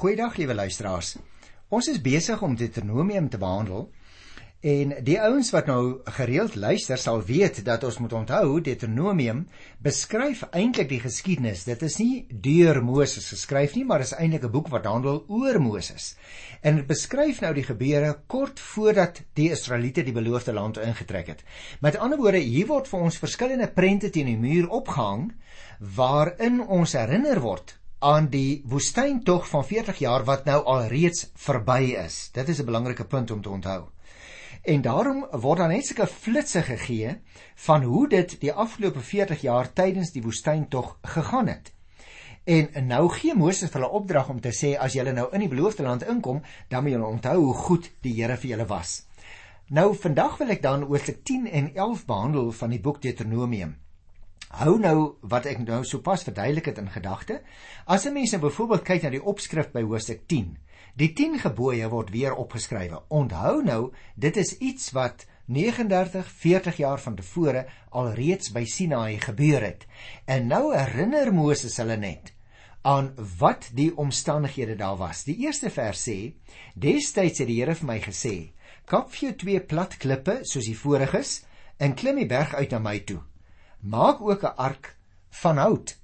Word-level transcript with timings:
Goeiedag 0.00 0.38
liewe 0.40 0.54
luisteraars. 0.54 1.18
Ons 1.68 1.90
is 1.92 1.98
besig 2.00 2.40
om 2.40 2.54
Deuteronomium 2.56 3.26
te 3.28 3.36
behandel 3.36 3.82
en 4.64 4.94
die 5.04 5.18
ouens 5.20 5.50
wat 5.52 5.66
nou 5.68 5.80
gereeld 6.16 6.54
luister 6.56 6.96
sal 7.00 7.20
weet 7.28 7.58
dat 7.66 7.82
ons 7.84 7.98
moet 8.00 8.14
onthou 8.16 8.62
Deuteronomium 8.64 9.42
beskryf 9.84 10.46
eintlik 10.56 10.88
die 10.88 11.02
geskiedenis. 11.02 11.66
Dit 11.68 11.84
is 11.84 11.98
nie 12.00 12.24
deur 12.32 12.80
Moses 12.84 13.28
geskryf 13.28 13.74
nie, 13.76 13.84
maar 13.84 14.00
is 14.00 14.14
eintlik 14.16 14.46
'n 14.48 14.54
boek 14.54 14.70
wat 14.72 14.88
handel 14.88 15.20
oor 15.28 15.60
Moses. 15.60 16.16
En 16.62 16.76
dit 16.76 16.86
beskryf 16.86 17.42
nou 17.44 17.52
die 17.54 17.68
gebeure 17.68 18.14
kort 18.26 18.60
voordat 18.60 19.20
die 19.34 19.50
Israeliete 19.50 20.02
die 20.02 20.16
beloofde 20.16 20.52
land 20.52 20.78
ingetrek 20.78 21.26
het. 21.26 21.44
Met 21.80 21.98
ander 21.98 22.18
woorde, 22.18 22.38
hier 22.38 22.66
word 22.66 22.88
vir 22.88 23.00
ons 23.00 23.18
verskillende 23.18 23.68
prente 23.68 24.10
teen 24.10 24.26
die 24.26 24.38
muur 24.38 24.68
opgehang 24.68 25.32
waarin 25.78 26.60
ons 26.60 26.92
herinner 26.92 27.40
word 27.40 27.79
aan 28.00 28.30
die 28.32 28.62
woestyntog 28.64 29.48
van 29.48 29.64
40 29.64 29.98
jaar 29.98 30.24
wat 30.24 30.44
nou 30.48 30.62
al 30.64 30.86
reeds 30.88 31.26
verby 31.36 31.96
is. 32.00 32.30
Dit 32.32 32.48
is 32.48 32.60
'n 32.60 32.64
belangrike 32.64 33.04
punt 33.04 33.30
om 33.30 33.42
te 33.42 33.50
onthou. 33.50 33.88
En 34.62 34.80
daarom 34.80 35.26
word 35.30 35.58
daar 35.58 35.68
net 35.68 35.86
sulke 35.86 36.06
flitsse 36.06 36.62
gegee 36.62 37.20
van 37.54 37.82
hoe 37.82 38.08
dit 38.08 38.40
die 38.40 38.52
afgelope 38.52 39.00
40 39.00 39.40
jaar 39.40 39.72
tydens 39.72 40.12
die 40.12 40.22
woestyntog 40.22 40.98
gegaan 41.02 41.46
het. 41.46 41.72
En 42.44 42.86
nou 42.86 43.08
gee 43.08 43.34
Moses 43.34 43.72
hulle 43.72 43.88
opdrag 43.88 44.28
om 44.28 44.40
te 44.40 44.52
sê 44.52 44.78
as 44.78 44.92
julle 44.92 45.12
nou 45.12 45.28
in 45.32 45.40
die 45.40 45.48
beloofde 45.48 45.82
land 45.82 46.02
inkom, 46.02 46.42
dan 46.68 46.82
moet 46.82 46.92
julle 46.92 47.06
onthou 47.06 47.36
hoe 47.44 47.54
goed 47.54 47.90
die 48.00 48.14
Here 48.22 48.36
vir 48.36 48.50
julle 48.50 48.66
was. 48.66 49.06
Nou 49.68 49.94
vandag 49.94 50.38
wil 50.38 50.48
ek 50.48 50.62
dan 50.62 50.82
hoofstuk 50.82 51.22
10 51.24 51.50
en 51.50 51.74
11 51.74 52.04
behandel 52.06 52.52
van 52.52 52.70
die 52.70 52.80
boek 52.80 53.02
Deuteronomium. 53.02 53.76
Hou 54.50 54.80
nou 54.82 55.14
wat 55.30 55.44
ek 55.46 55.60
nou 55.62 55.84
sopas 55.86 56.24
verduidelik 56.26 56.66
het 56.72 56.78
in 56.82 56.88
gedagte. 56.90 57.36
As 57.86 58.06
'n 58.06 58.12
mens 58.12 58.32
nou 58.32 58.40
byvoorbeeld 58.42 58.82
kyk 58.82 59.02
na 59.02 59.10
die 59.10 59.22
opskrif 59.22 59.70
by 59.70 59.82
hoofstuk 59.82 60.26
10, 60.26 60.58
die 60.96 61.12
10 61.12 61.38
gebooie 61.38 61.88
word 61.88 62.10
weer 62.10 62.34
opgeskrywe. 62.34 63.02
Onthou 63.08 63.62
nou, 63.62 63.92
dit 64.16 64.36
is 64.36 64.58
iets 64.58 64.90
wat 64.90 65.26
39 65.46 66.26
40 66.26 66.76
jaar 66.76 66.98
van 66.98 67.14
tevore 67.14 67.66
alreeds 67.90 68.50
by 68.50 68.64
Sinaï 68.64 69.20
gebeur 69.20 69.62
het. 69.62 69.86
En 70.26 70.46
nou 70.46 70.74
herinner 70.74 71.32
Moses 71.34 71.76
hulle 71.76 71.96
net 71.96 72.34
aan 72.82 73.14
wat 73.38 73.70
die 73.74 73.96
omstandighede 73.96 74.76
daar 74.76 74.96
was. 74.96 75.24
Die 75.24 75.36
eerste 75.36 75.70
vers 75.70 76.08
sê: 76.08 76.34
"Destyds 76.74 77.38
het 77.38 77.46
die 77.46 77.60
Here 77.60 77.74
vir 77.74 77.86
my 77.86 78.00
gesê: 78.00 78.52
Kap 78.84 79.10
vir 79.10 79.28
jou 79.28 79.36
twee 79.36 79.60
plat 79.60 79.96
klippe 79.96 80.40
soos 80.42 80.64
die 80.64 80.78
voriges 80.78 81.44
en 81.78 81.94
klim 81.94 82.16
die 82.16 82.26
berg 82.26 82.54
uit 82.54 82.70
na 82.70 82.78
my 82.78 82.98
toe." 82.98 83.29
Maak 83.80 84.20
ook 84.20 84.42
'n 84.42 84.56
ark 84.56 84.96
van 85.30 85.56
hout. 85.56 85.96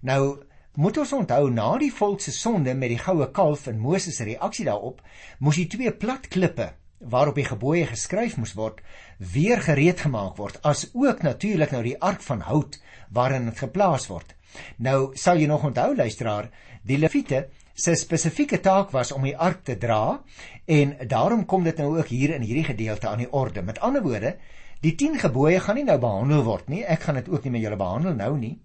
Nou 0.00 0.42
moet 0.74 0.98
ons 0.98 1.12
onthou 1.12 1.50
na 1.50 1.78
die 1.78 1.92
volk 1.92 2.20
se 2.20 2.32
sonde 2.32 2.74
met 2.74 2.88
die 2.88 2.98
goue 2.98 3.30
kalf 3.30 3.66
en 3.66 3.78
Moses 3.78 4.16
se 4.16 4.24
reaksie 4.24 4.64
daarop, 4.64 5.02
moes 5.38 5.56
die 5.56 5.66
twee 5.66 5.92
plat 5.92 6.28
klippe 6.28 6.72
waarop 6.98 7.34
die 7.34 7.44
gebooie 7.44 7.86
geskryf 7.86 8.36
moes 8.36 8.54
word, 8.54 8.80
weer 9.18 9.60
gereed 9.62 10.00
gemaak 10.00 10.36
word, 10.36 10.58
as 10.62 10.88
ook 10.92 11.22
natuurlik 11.22 11.70
nou 11.70 11.82
die 11.82 11.98
ark 12.00 12.22
van 12.22 12.40
hout 12.40 12.80
waarin 13.10 13.44
dit 13.50 13.58
geplaas 13.58 14.08
word. 14.08 14.34
Nou 14.78 15.12
sal 15.18 15.38
jy 15.38 15.46
nog 15.50 15.64
onthou 15.64 15.94
luisteraar, 15.96 16.50
die 16.82 16.98
Lewiete 16.98 17.48
se 17.74 17.94
spesifieke 17.98 18.60
taak 18.62 18.92
was 18.94 19.12
om 19.12 19.22
die 19.26 19.36
ark 19.36 19.64
te 19.66 19.76
dra 19.78 20.20
en 20.66 20.94
daarom 21.10 21.44
kom 21.46 21.64
dit 21.64 21.78
nou 21.78 21.98
ook 21.98 22.08
hier 22.08 22.34
in 22.34 22.42
hierdie 22.46 22.66
gedeelte 22.66 23.08
aan 23.08 23.24
die 23.24 23.30
orde. 23.30 23.62
Met 23.62 23.80
ander 23.80 24.02
woorde, 24.02 24.36
Die 24.84 24.92
10 25.00 25.14
gebooie 25.16 25.60
gaan 25.64 25.78
nie 25.80 25.86
nou 25.88 25.96
behandel 25.96 26.42
word 26.44 26.66
nie. 26.68 26.82
Ek 26.84 27.06
gaan 27.06 27.16
dit 27.16 27.28
ook 27.32 27.46
nie 27.46 27.54
met 27.54 27.62
julle 27.64 27.78
behandel 27.80 28.16
nou 28.18 28.34
nie. 28.36 28.58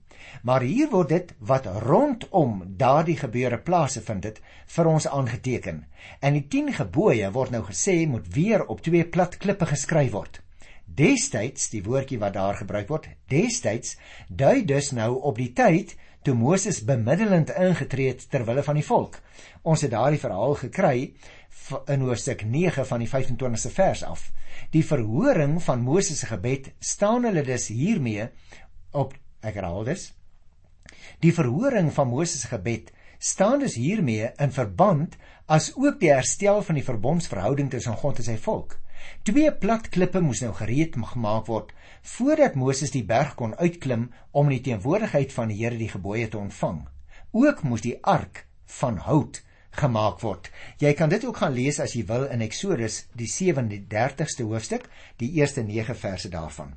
Maar 0.44 0.66
hier 0.68 0.90
word 0.92 1.14
dit 1.14 1.30
wat 1.48 1.70
rondom 1.86 2.58
daardie 2.82 3.16
gebeure 3.22 3.60
plase 3.64 4.02
vind 4.04 4.26
dit 4.28 4.42
vir 4.76 4.90
ons 4.92 5.08
aangeteken. 5.08 5.86
En 6.20 6.36
die 6.36 6.44
10 6.52 6.74
gebooie 6.82 7.30
word 7.32 7.56
nou 7.56 7.64
gesê 7.70 7.96
moet 8.08 8.28
weer 8.36 8.66
op 8.68 8.84
twee 8.84 9.08
plat 9.08 9.38
klippe 9.40 9.70
geskryf 9.72 10.12
word. 10.12 10.42
Destyds, 10.84 11.70
die 11.72 11.86
woordjie 11.88 12.20
wat 12.20 12.36
daar 12.36 12.60
gebruik 12.60 12.92
word, 12.92 13.08
destyds 13.32 13.96
dui 14.28 14.66
dus 14.68 14.92
nou 14.92 15.14
op 15.24 15.40
die 15.40 15.54
tyd 15.56 15.96
toe 16.22 16.36
Moses 16.36 16.82
bemiddelend 16.84 17.52
ingetree 17.56 18.08
het 18.12 18.26
ter 18.30 18.46
wille 18.46 18.64
van 18.64 18.80
die 18.80 18.86
volk. 18.86 19.20
Ons 19.62 19.86
het 19.86 19.92
daardie 19.92 20.20
verhaal 20.20 20.56
gekry 20.60 21.14
in 21.88 22.06
hoofstuk 22.06 22.44
9 22.46 22.86
van 22.88 23.04
die 23.04 23.10
25ste 23.10 23.72
vers 23.74 24.04
af. 24.04 24.30
Die 24.74 24.86
verhoring 24.86 25.60
van 25.64 25.82
Moses 25.86 26.20
se 26.20 26.30
gebed 26.30 26.72
staan 26.80 27.28
hulle 27.28 27.44
dus 27.46 27.70
hiermee 27.72 28.30
op 28.92 29.14
ek 29.46 29.60
herhaal 29.60 29.86
dus. 29.88 30.10
Die 31.24 31.34
verhoring 31.34 31.94
van 31.94 32.10
Moses 32.10 32.44
se 32.44 32.52
gebed 32.52 32.92
staan 33.20 33.60
dus 33.60 33.76
hiermee 33.76 34.32
in 34.36 34.52
verband 34.52 35.16
as 35.46 35.72
ook 35.76 36.00
die 36.00 36.12
herstel 36.12 36.62
van 36.64 36.80
die 36.80 36.86
verbondsverhouding 36.86 37.70
tussen 37.70 37.98
God 38.00 38.22
en 38.22 38.28
sy 38.32 38.38
volk. 38.38 38.78
Twee 39.24 39.52
plat 39.52 39.90
klippe 39.90 40.22
moes 40.22 40.42
nou 40.42 40.54
gereed 40.54 40.96
gemaak 41.14 41.48
word 41.48 41.74
voordat 42.16 42.56
Moses 42.56 42.92
die 42.92 43.04
berg 43.04 43.36
kon 43.36 43.56
uitklim 43.56 44.10
om 44.32 44.50
in 44.50 44.58
die 44.58 44.66
teenwoordigheid 44.72 45.34
van 45.34 45.52
die 45.52 45.60
Here 45.60 45.78
die 45.78 45.92
gebooie 45.92 46.28
te 46.28 46.38
ontvang. 46.38 46.88
Ook 47.32 47.64
moes 47.64 47.82
die 47.82 47.98
ark 48.02 48.46
van 48.80 48.98
hout 48.98 49.42
gemaak 49.72 50.20
word. 50.22 50.50
Jy 50.82 50.94
kan 50.94 51.10
dit 51.10 51.26
ook 51.26 51.38
gaan 51.38 51.54
lees 51.54 51.80
as 51.80 51.94
jy 51.96 52.06
wil 52.10 52.26
in 52.34 52.42
Eksodus 52.42 53.06
die 53.14 53.30
37ste 53.30 54.48
hoofstuk, 54.50 54.90
die 55.18 55.32
eerste 55.38 55.64
9 55.64 55.96
verse 55.96 56.30
daarvan. 56.30 56.74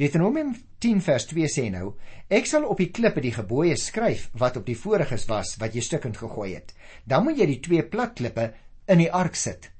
Deuteronomium 0.00 0.54
10 0.80 1.02
vers 1.04 1.26
2 1.28 1.48
sê 1.52 1.66
nou: 1.72 1.94
Ek 2.28 2.46
sal 2.48 2.64
op 2.64 2.78
die 2.80 2.90
klippe 2.94 3.20
die 3.20 3.34
gebooie 3.34 3.76
skryf 3.76 4.30
wat 4.32 4.56
op 4.56 4.64
die 4.68 4.78
voriges 4.78 5.26
was 5.28 5.56
wat 5.60 5.74
jy 5.76 5.82
stukkend 5.84 6.16
gegooi 6.16 6.54
het. 6.54 6.72
Dan 7.04 7.26
moet 7.26 7.40
jy 7.40 7.50
die 7.50 7.60
twee 7.60 7.84
plat 7.84 8.14
klippe 8.16 8.46
in 8.88 9.02
die 9.02 9.10
ark 9.12 9.36
sit. 9.36 9.70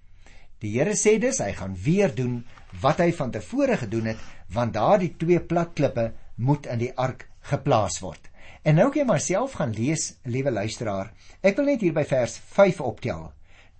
Die 0.61 0.75
Here 0.77 0.93
sê 0.99 1.17
dus 1.21 1.41
hy 1.41 1.53
gaan 1.57 1.77
weer 1.85 2.13
doen 2.15 2.43
wat 2.83 3.01
hy 3.01 3.11
van 3.17 3.33
tevore 3.33 3.79
gedoen 3.81 4.13
het, 4.13 4.21
want 4.53 4.75
daardie 4.77 5.15
twee 5.17 5.41
plat 5.41 5.73
klippe 5.75 6.11
moet 6.37 6.67
in 6.69 6.83
die 6.83 6.93
ark 6.97 7.27
geplaas 7.49 8.01
word. 8.05 8.29
En 8.63 8.77
nou 8.77 8.91
kan 8.91 9.01
jy 9.01 9.07
maar 9.09 9.23
self 9.25 9.57
gaan 9.57 9.73
lees, 9.73 10.11
liewe 10.29 10.53
luisteraar. 10.53 11.15
Ek 11.41 11.57
wil 11.57 11.71
net 11.73 11.85
hier 11.85 11.95
by 11.97 12.05
vers 12.05 12.37
5 12.53 12.83
optel. 12.85 13.31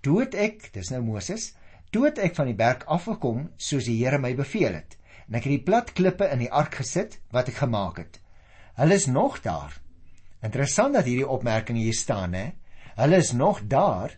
Dood 0.01 0.33
ek, 0.33 0.71
dis 0.73 0.89
nou 0.89 1.03
Moses, 1.05 1.51
dood 1.93 2.17
ek 2.17 2.33
van 2.37 2.49
die 2.49 2.57
berg 2.57 2.87
afgekom 2.89 3.45
soos 3.61 3.85
die 3.85 3.99
Here 3.99 4.17
my 4.17 4.33
beveel 4.37 4.79
het. 4.79 4.97
En 5.29 5.37
ek 5.37 5.45
het 5.45 5.53
die 5.53 5.65
plat 5.67 5.93
klippe 5.93 6.25
in 6.33 6.41
die 6.41 6.49
ark 6.49 6.79
gesit 6.81 7.19
wat 7.35 7.51
ek 7.51 7.61
gemaak 7.61 8.01
het. 8.01 8.17
Hulle 8.79 8.97
is 8.97 9.05
nog 9.05 9.37
daar. 9.45 9.77
Interessant 10.41 10.97
dat 10.97 11.05
hierdie 11.05 11.29
opmerking 11.29 11.77
hier 11.77 11.93
staan, 11.93 12.33
hè? 12.33 12.47
Hulle 12.97 13.21
is 13.21 13.31
nog 13.37 13.61
daar. 13.69 14.17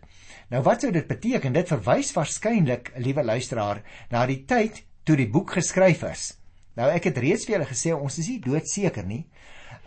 Nou 0.53 0.61
wat 0.61 0.83
sou 0.83 0.91
dit 0.93 1.07
beteken? 1.09 1.55
Dit 1.55 1.71
verwys 1.71 2.11
waarskynlik, 2.13 2.91
liewe 3.01 3.23
luisteraar, 3.25 3.79
na 4.13 4.27
die 4.29 4.43
tyd 4.45 4.83
toe 5.01 5.15
die 5.17 5.29
boek 5.33 5.55
geskryf 5.57 6.03
is. 6.05 6.27
Nou 6.77 6.91
ek 6.93 7.07
het 7.09 7.17
reeds 7.23 7.47
vir 7.47 7.55
julle 7.55 7.69
gesê 7.71 7.93
ons 7.95 8.17
is 8.21 8.29
nie 8.29 8.41
doodseker 8.43 9.07
nie. 9.07 9.23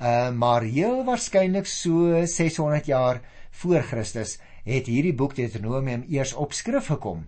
Uh 0.02 0.32
maar 0.34 0.66
heel 0.66 1.04
waarskynlik 1.06 1.70
so 1.70 2.18
600 2.26 2.90
jaar 2.90 3.22
voor 3.62 3.86
Christus 3.86 4.36
het 4.66 4.90
hierdie 4.90 5.14
boek 5.14 5.36
Deuteronomium 5.38 6.02
eers 6.10 6.34
op 6.34 6.52
skrif 6.52 6.90
gekom. 6.90 7.22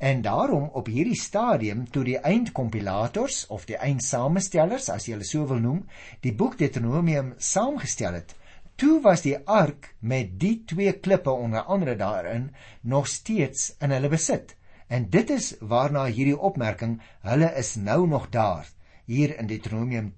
En 0.00 0.24
daarom 0.24 0.70
op 0.72 0.88
hierdie 0.88 1.20
stadium 1.20 1.84
toe 1.92 2.04
die 2.08 2.18
eindkompilators 2.18 3.46
of 3.52 3.68
die 3.68 3.76
eindsamestellers 3.76 4.88
as 4.92 5.04
jy 5.04 5.18
hulle 5.18 5.28
so 5.28 5.44
wil 5.52 5.60
noem, 5.60 5.84
die 6.24 6.32
boek 6.32 6.56
Deuteronomium 6.60 7.34
saamgestel 7.36 8.16
het, 8.16 8.32
toe 8.76 9.00
was 9.00 9.22
die 9.24 9.36
ark 9.48 9.94
met 10.00 10.36
die 10.40 10.64
twee 10.68 10.92
klippe 10.92 11.30
onder 11.30 11.62
andere 11.62 11.96
daarin 11.96 12.54
nog 12.80 13.08
steeds 13.08 13.74
in 13.80 13.90
hulle 13.90 14.08
besit. 14.08 14.56
En 14.86 15.08
dit 15.10 15.30
is 15.30 15.54
waarna 15.60 16.04
hierdie 16.06 16.38
opmerking, 16.38 17.00
hulle 17.20 17.50
is 17.58 17.74
nou 17.74 18.06
nog 18.06 18.28
daar, 18.30 18.68
hier 19.04 19.38
in 19.38 19.46
Deuteronomium 19.46 20.12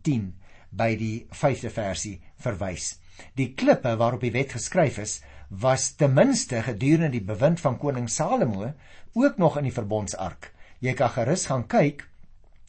by 0.71 0.97
die 1.01 1.27
5de 1.33 1.71
versie 1.73 2.21
verwys. 2.37 2.99
Die 3.35 3.55
klippe 3.55 3.97
waarop 3.97 4.21
die 4.21 4.35
wet 4.35 4.53
geskryf 4.53 4.99
is, 4.99 5.21
was 5.49 5.95
ten 5.97 6.13
minste 6.15 6.63
gedurende 6.63 7.17
die 7.17 7.25
bewind 7.25 7.61
van 7.61 7.79
koning 7.79 8.09
Salomo 8.11 8.73
ook 9.15 9.39
nog 9.39 9.57
in 9.59 9.65
die 9.65 9.73
verbondsark. 9.73 10.53
Jy 10.81 10.93
kan 10.95 11.11
gerus 11.11 11.47
gaan 11.47 11.67
kyk 11.67 12.05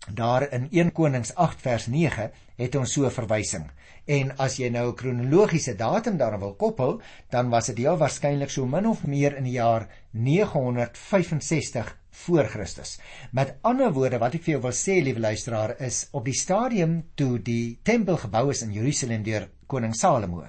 daar 0.07 0.45
in 0.53 0.69
1 0.71 0.91
Konings 0.95 1.33
8 1.35 1.59
vers 1.61 1.87
9 1.87 2.31
het 2.57 2.75
ons 2.75 2.93
so 2.93 3.05
'n 3.05 3.11
verwysing. 3.11 3.69
En 4.09 4.31
as 4.41 4.55
jy 4.57 4.71
nou 4.73 4.87
'n 4.89 4.95
kronologiese 4.97 5.75
datum 5.77 6.17
daaraan 6.17 6.39
wil 6.39 6.55
koppel, 6.55 7.01
dan 7.29 7.49
was 7.49 7.67
dit 7.67 7.77
heel 7.77 7.97
waarskynlik 7.97 8.49
so 8.49 8.65
min 8.65 8.87
of 8.87 9.05
meer 9.05 9.35
in 9.37 9.43
die 9.43 9.57
jaar 9.61 9.87
965 10.11 11.97
voor 12.09 12.43
Christus. 12.43 12.99
Met 13.31 13.55
ander 13.61 13.93
woorde 13.93 14.17
wat 14.17 14.33
ek 14.33 14.43
vir 14.43 14.51
jou 14.51 14.61
wil 14.61 14.71
sê, 14.71 15.03
liewe 15.03 15.19
luisteraar, 15.19 15.75
is 15.79 16.07
op 16.11 16.25
die 16.25 16.33
stadium 16.33 17.03
toe 17.15 17.39
die 17.39 17.79
tempel 17.83 18.17
gebou 18.17 18.49
is 18.49 18.61
in 18.61 18.73
Jerusalem 18.73 19.23
deur 19.23 19.49
koning 19.67 19.93
Salomo, 19.95 20.47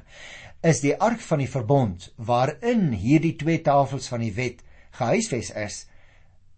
is 0.62 0.80
die 0.80 0.96
ark 0.96 1.20
van 1.20 1.38
die 1.38 1.50
verbond 1.50 2.12
waarin 2.16 2.92
hierdie 2.92 3.36
twee 3.36 3.60
tafels 3.60 4.08
van 4.08 4.20
die 4.20 4.32
wet 4.32 4.64
gehuisves 4.90 5.50
is 5.50 5.86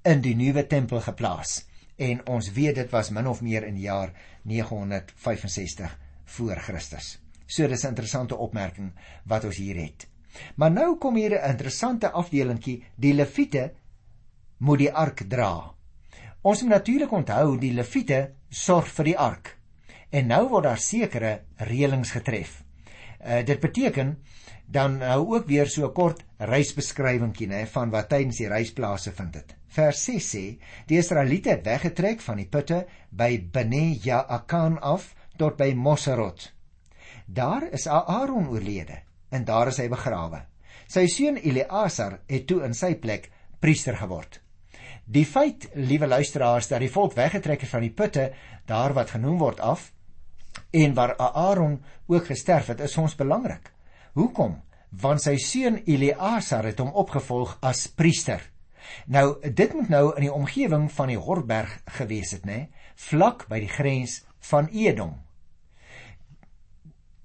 in 0.04 0.20
die 0.20 0.34
nuwe 0.34 0.66
tempel 0.66 1.00
geplaas. 1.00 1.64
En 1.98 2.22
ons 2.26 2.52
weet 2.52 2.74
dit 2.74 2.90
was 2.90 3.10
min 3.10 3.26
of 3.26 3.42
meer 3.42 3.66
in 3.66 3.74
die 3.74 3.88
jaar 3.90 4.14
965 4.42 6.01
voor 6.36 6.56
Christus. 6.56 7.18
So 7.46 7.68
dis 7.68 7.84
'n 7.84 7.88
interessante 7.88 8.36
opmerking 8.36 8.92
wat 9.24 9.44
ons 9.44 9.56
hier 9.56 9.76
het. 9.76 10.08
Maar 10.56 10.70
nou 10.70 10.98
kom 10.98 11.16
hier 11.16 11.34
'n 11.38 11.50
interessante 11.50 12.10
afdelingkie, 12.10 12.84
die 12.96 13.14
Lewiete 13.14 13.72
moet 14.58 14.78
die 14.78 14.92
ark 14.92 15.24
dra. 15.28 15.74
Ons 16.42 16.62
moet 16.62 16.70
natuurlik 16.70 17.12
onthou 17.12 17.58
die 17.58 17.72
Lewiete 17.72 18.32
sorg 18.48 18.88
vir 18.88 19.04
die 19.04 19.18
ark. 19.18 19.58
En 20.10 20.26
nou 20.26 20.48
word 20.48 20.64
daar 20.64 20.78
sekere 20.78 21.42
reëlings 21.56 22.10
getref. 22.10 22.62
Uh 23.20 23.44
dit 23.44 23.60
beteken 23.60 24.18
dan 24.66 24.98
nou 24.98 25.34
ook 25.34 25.46
weer 25.46 25.68
so 25.68 25.86
'n 25.86 25.92
kort 25.92 26.24
reisbeskrywingkie 26.38 27.46
nê 27.46 27.66
van 27.66 27.90
wat 27.90 28.08
tydens 28.08 28.36
die 28.36 28.48
reisplase 28.48 29.12
vind 29.12 29.32
dit. 29.32 29.54
Vers 29.66 30.04
6 30.04 30.34
sê: 30.34 30.58
Die 30.86 30.98
Israeliete 30.98 31.50
het 31.50 31.64
weggetrek 31.64 32.20
van 32.20 32.36
die 32.36 32.46
putte 32.46 32.86
by 33.10 33.48
Bene 33.52 33.98
Jaakan 34.02 34.80
af 34.80 35.14
tot 35.42 35.58
by 35.58 35.72
Moserot. 35.74 36.52
Daar 37.26 37.66
is 37.74 37.88
Aaron 37.90 38.48
oorlede 38.52 39.00
en 39.32 39.44
daar 39.44 39.72
is 39.72 39.80
hy 39.80 39.88
begrawe. 39.90 40.44
Sy 40.86 41.06
seun 41.10 41.38
Eleazar 41.40 42.20
het 42.30 42.46
toe 42.46 42.60
in 42.66 42.76
sy 42.76 42.94
plek 43.00 43.30
priester 43.62 43.96
geword. 43.98 44.38
Die 45.02 45.24
feit, 45.26 45.66
liewe 45.74 46.06
luisteraars, 46.06 46.68
dat 46.70 46.82
die 46.84 46.92
volk 46.92 47.16
weggetrek 47.18 47.64
het 47.64 47.72
van 47.72 47.82
die 47.82 47.94
putte 47.96 48.28
daar 48.70 48.94
wat 48.94 49.14
genoem 49.16 49.40
word 49.40 49.62
af 49.64 49.90
en 50.70 50.94
waar 50.94 51.16
Aaron 51.16 51.80
ook 52.06 52.28
gesterf 52.28 52.68
het, 52.70 52.80
is 52.84 52.96
ons 53.00 53.16
belangrik. 53.16 53.72
Hoekom? 54.14 54.60
Want 55.02 55.24
sy 55.24 55.38
seun 55.40 55.80
Eleazar 55.88 56.68
het 56.68 56.80
hom 56.80 56.92
opgevolg 56.92 57.56
as 57.64 57.86
priester. 57.88 58.44
Nou, 59.08 59.40
dit 59.40 59.74
moet 59.74 59.88
nou 59.88 60.04
in 60.16 60.28
die 60.28 60.32
omgewing 60.32 60.86
van 60.92 61.10
die 61.12 61.18
Horberg 61.18 61.78
gewees 61.98 62.36
het, 62.36 62.46
né? 62.46 62.66
Vlak 63.08 63.48
by 63.50 63.62
die 63.64 63.72
grens 63.72 64.20
van 64.52 64.68
Edom. 64.68 65.21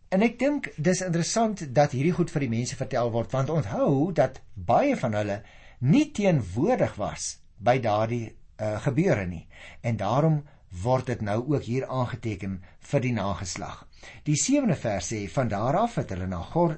En 0.09 0.23
ek 0.23 0.37
dink 0.39 0.69
dis 0.79 1.01
interessant 1.03 1.65
dat 1.75 1.91
hierdie 1.91 2.15
goed 2.15 2.31
vir 2.31 2.45
die 2.45 2.53
mense 2.53 2.77
vertel 2.79 3.09
word 3.11 3.33
want 3.35 3.49
onthou 3.51 4.13
dat 4.15 4.39
baie 4.55 4.95
van 4.95 5.17
hulle 5.19 5.41
nie 5.83 6.05
teenwoordig 6.15 6.93
was 6.95 7.25
by 7.59 7.75
daardie 7.83 8.29
uh, 8.29 8.77
gebeure 8.85 9.25
nie. 9.27 9.43
En 9.83 9.99
daarom 9.99 10.45
word 10.83 11.11
dit 11.11 11.21
nou 11.21 11.41
ook 11.43 11.67
hier 11.67 11.87
aangeteken 11.87 12.61
vir 12.91 13.03
die 13.03 13.13
nageslag. 13.17 13.83
Die 14.23 14.37
7de 14.39 14.79
vers 14.79 15.11
sê 15.11 15.25
van 15.33 15.51
daar 15.51 15.75
af 15.83 15.99
het 15.99 16.15
hulle 16.15 16.27
na 16.31 16.39
Gor 16.53 16.77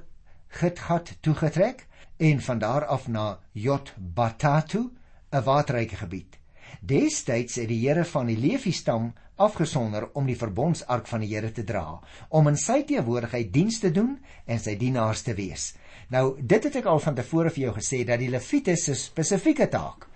Gitgat 0.50 1.14
toegetrek 1.22 1.86
en 2.18 2.42
van 2.42 2.60
daar 2.60 2.86
af 2.86 3.08
na 3.08 3.40
Jotbatatu, 3.54 4.90
'n 5.32 5.44
waterryke 5.44 5.96
gebied. 5.96 6.40
Destyds 6.82 7.56
het 7.56 7.68
die 7.68 7.88
Here 7.88 8.06
van 8.06 8.26
die 8.26 8.38
Lewi 8.38 8.72
stam 8.72 9.14
afgesonder 9.40 10.10
om 10.14 10.28
die 10.28 10.38
verbondsark 10.38 11.08
van 11.08 11.24
die 11.24 11.32
Here 11.32 11.52
te 11.52 11.64
dra, 11.64 12.00
om 12.30 12.48
in 12.52 12.60
sy 12.60 12.84
teenwoordigheid 12.84 13.54
diens 13.54 13.80
te 13.80 13.92
doen 13.92 14.18
en 14.46 14.60
sy 14.60 14.76
dienaars 14.78 15.24
te 15.26 15.34
wees. 15.34 15.74
Nou, 16.10 16.38
dit 16.42 16.64
het 16.64 16.76
ek 16.76 16.86
al 16.90 17.00
van 17.00 17.16
tevore 17.16 17.50
vir 17.50 17.68
jou 17.68 17.74
gesê 17.80 18.04
dat 18.06 18.20
die 18.20 18.30
Lewiete 18.30 18.76
se 18.76 18.96
spesifieke 18.98 19.70
taak 19.70 20.10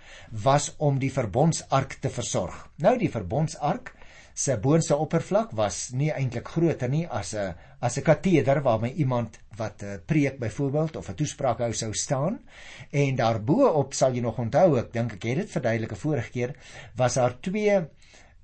was 0.44 0.72
om 0.78 0.98
die 1.00 1.12
verbondsark 1.14 2.00
te 2.02 2.10
versorg. 2.10 2.56
Nou 2.82 2.96
die 2.98 3.12
verbondsark 3.12 3.94
se 4.34 4.56
boonste 4.58 4.98
oppervlak 4.98 5.52
was 5.54 5.92
nie 5.94 6.10
eintlik 6.10 6.48
groter 6.56 6.90
nie 6.90 7.06
as 7.06 7.34
'n 7.36 7.54
as 7.80 7.98
'n 7.98 8.02
kateder 8.04 8.62
waarmee 8.62 8.94
iemand 8.94 9.38
wat 9.58 9.84
'n 9.84 9.86
uh, 9.86 9.98
preek 10.06 10.40
byvoorbeeld 10.40 10.96
of 10.96 11.10
'n 11.10 11.16
toespraak 11.16 11.60
hou 11.60 11.74
sou 11.74 11.94
staan 11.94 12.40
en 12.92 13.16
daarbo 13.16 13.68
op 13.68 13.94
sal 13.94 14.14
jy 14.14 14.22
nog 14.22 14.40
onthou 14.40 14.78
ek 14.80 14.94
dink 14.94 15.14
ek 15.14 15.24
het 15.24 15.38
dit 15.38 15.52
verduidelik 15.52 15.92
'n 15.92 15.96
vorige 15.96 16.32
keer 16.32 16.56
was 16.96 17.14
daar 17.14 17.40
twee 17.40 17.70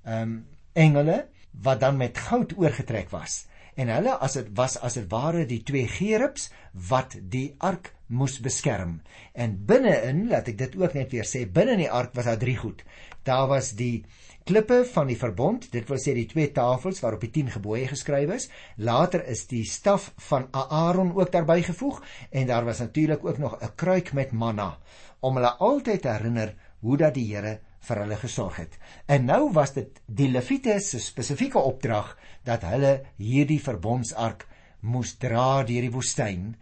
ehm 0.04 0.22
um, 0.22 0.46
engele 0.72 1.26
wat 1.50 1.80
dan 1.80 1.96
met 1.96 2.18
goud 2.18 2.52
oorgetrek 2.56 3.10
was. 3.10 3.46
En 3.74 3.88
hulle 3.88 4.16
as 4.18 4.36
dit 4.38 4.48
was 4.58 4.76
as 4.84 4.98
dit 4.98 5.06
ware 5.10 5.46
die 5.46 5.62
twee 5.62 5.88
gerubs 5.88 6.50
wat 6.88 7.16
die 7.32 7.54
ark 7.58 7.92
moes 8.06 8.40
beskerm. 8.42 9.00
En 9.32 9.54
binne-in 9.66 10.26
laat 10.28 10.50
ek 10.50 10.58
dit 10.58 10.76
ook 10.80 10.96
net 10.98 11.12
weer 11.14 11.28
sê 11.28 11.46
binne 11.46 11.78
in 11.78 11.84
die 11.84 11.92
ark 12.00 12.14
was 12.18 12.26
daar 12.28 12.40
drie 12.40 12.56
goed. 12.58 12.82
Daar 13.24 13.46
was 13.48 13.72
die 13.78 14.04
klippe 14.48 14.80
van 14.92 15.06
die 15.06 15.18
verbond, 15.18 15.68
dit 15.70 15.86
wil 15.88 16.00
sê 16.02 16.14
die 16.16 16.26
twee 16.26 16.50
tafels 16.52 17.00
waarop 17.04 17.22
die 17.22 17.30
10 17.30 17.52
gebooie 17.56 17.86
geskryf 17.90 18.32
is. 18.34 18.48
Later 18.76 19.22
is 19.30 19.44
die 19.50 19.64
staf 19.68 20.10
van 20.30 20.48
Aaron 20.50 21.14
ook 21.14 21.30
daarbey 21.32 21.62
gevoeg 21.62 22.02
en 22.30 22.48
daar 22.50 22.66
was 22.66 22.82
natuurlik 22.82 23.24
ook 23.24 23.38
nog 23.38 23.58
'n 23.60 23.74
kruik 23.74 24.12
met 24.12 24.32
manna. 24.32 24.78
Om 25.20 25.34
hulle 25.34 25.54
altyd 25.56 26.02
te 26.02 26.08
herinner 26.08 26.54
hoe 26.80 26.96
dat 26.96 27.14
die 27.14 27.34
Here 27.34 27.60
vir 27.88 28.02
hulle 28.02 28.16
gesorg 28.20 28.56
het. 28.60 28.78
En 29.06 29.24
nou 29.24 29.52
was 29.52 29.72
dit 29.76 30.00
die 30.06 30.28
Lewiete 30.30 30.78
se 30.80 31.00
spesifieke 31.00 31.58
opdrag 31.58 32.16
dat 32.44 32.66
hulle 32.68 33.00
hierdie 33.16 33.60
verbondsark 33.62 34.46
moes 34.80 35.16
dra 35.20 35.62
deur 35.68 35.86
die 35.86 35.92
woestyn 35.92 36.54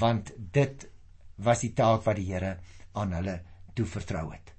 want 0.00 0.32
dit 0.36 0.86
was 1.44 1.62
die 1.64 1.72
taak 1.76 2.04
wat 2.06 2.16
die 2.18 2.28
Here 2.32 2.56
aan 2.96 3.12
hulle 3.12 3.40
toevertrou 3.76 4.30
het. 4.32 4.52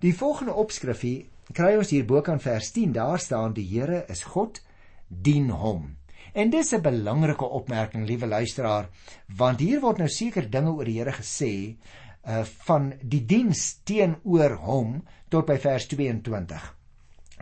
Die 0.00 0.14
volgende 0.14 0.54
opskrifie 0.54 1.28
kry 1.56 1.74
ons 1.78 1.92
hier 1.94 2.04
bo 2.06 2.20
kan 2.22 2.40
vers 2.40 2.72
10 2.76 2.92
daar 2.96 3.20
staan 3.20 3.56
die 3.56 3.66
Here 3.68 4.04
is 4.12 4.24
God 4.34 4.60
dien 5.08 5.48
hom. 5.50 5.96
En 6.34 6.50
dis 6.50 6.72
'n 6.74 6.82
belangrike 6.82 7.44
opmerking 7.44 8.06
liewe 8.06 8.26
luisteraar 8.26 8.88
want 9.28 9.60
hier 9.60 9.80
word 9.80 9.98
nou 9.98 10.08
seker 10.08 10.50
dinge 10.50 10.70
oor 10.70 10.84
die 10.84 10.98
Here 10.98 11.12
gesê 11.12 11.76
uh 12.26 12.42
van 12.66 12.92
die 13.02 13.22
diens 13.26 13.80
teenoor 13.84 14.56
hom 14.64 14.98
tot 15.28 15.46
by 15.46 15.58
vers 15.62 15.86
22. 15.90 16.74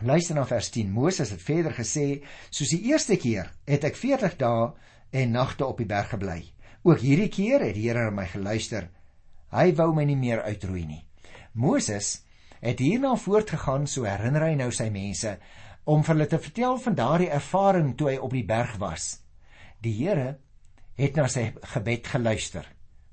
Luister 0.05 0.35
na 0.35 0.45
vers 0.45 0.69
10. 0.69 0.91
Moses 0.93 1.31
het 1.33 1.41
verder 1.41 1.73
gesê 1.73 2.21
soos 2.49 2.69
die 2.69 2.83
eerste 2.91 3.17
keer 3.17 3.49
het 3.65 3.87
ek 3.87 3.97
40 3.97 4.37
dae 4.37 4.69
en 5.11 5.33
nagte 5.33 5.65
op 5.65 5.81
die 5.81 5.89
berg 5.89 6.11
gebly. 6.13 6.43
Ook 6.85 7.01
hierdie 7.01 7.31
keer 7.33 7.65
het 7.65 7.75
die 7.75 7.87
Here 7.87 8.05
na 8.05 8.13
my 8.13 8.27
geluister. 8.29 8.91
Hy 9.51 9.71
wou 9.75 9.93
my 9.95 10.05
nie 10.05 10.19
meer 10.19 10.43
uitroei 10.45 10.85
nie. 10.85 11.03
Moses 11.53 12.21
het 12.61 12.79
hierna 12.79 13.15
voortgegaan 13.17 13.87
so 13.87 14.05
herinner 14.05 14.45
hy 14.45 14.53
nou 14.59 14.69
sy 14.71 14.89
mense 14.93 15.37
om 15.87 16.03
vir 16.03 16.13
hulle 16.13 16.29
te 16.29 16.39
vertel 16.45 16.77
van 16.83 16.95
daardie 16.97 17.33
ervaring 17.33 17.93
toe 17.97 18.11
hy 18.11 18.17
op 18.21 18.33
die 18.35 18.45
berg 18.45 18.75
was. 18.81 19.17
Die 19.81 19.95
Here 19.97 20.37
het 20.97 21.17
na 21.17 21.27
sy 21.31 21.51
gebed 21.73 22.09
geluister. 22.11 22.65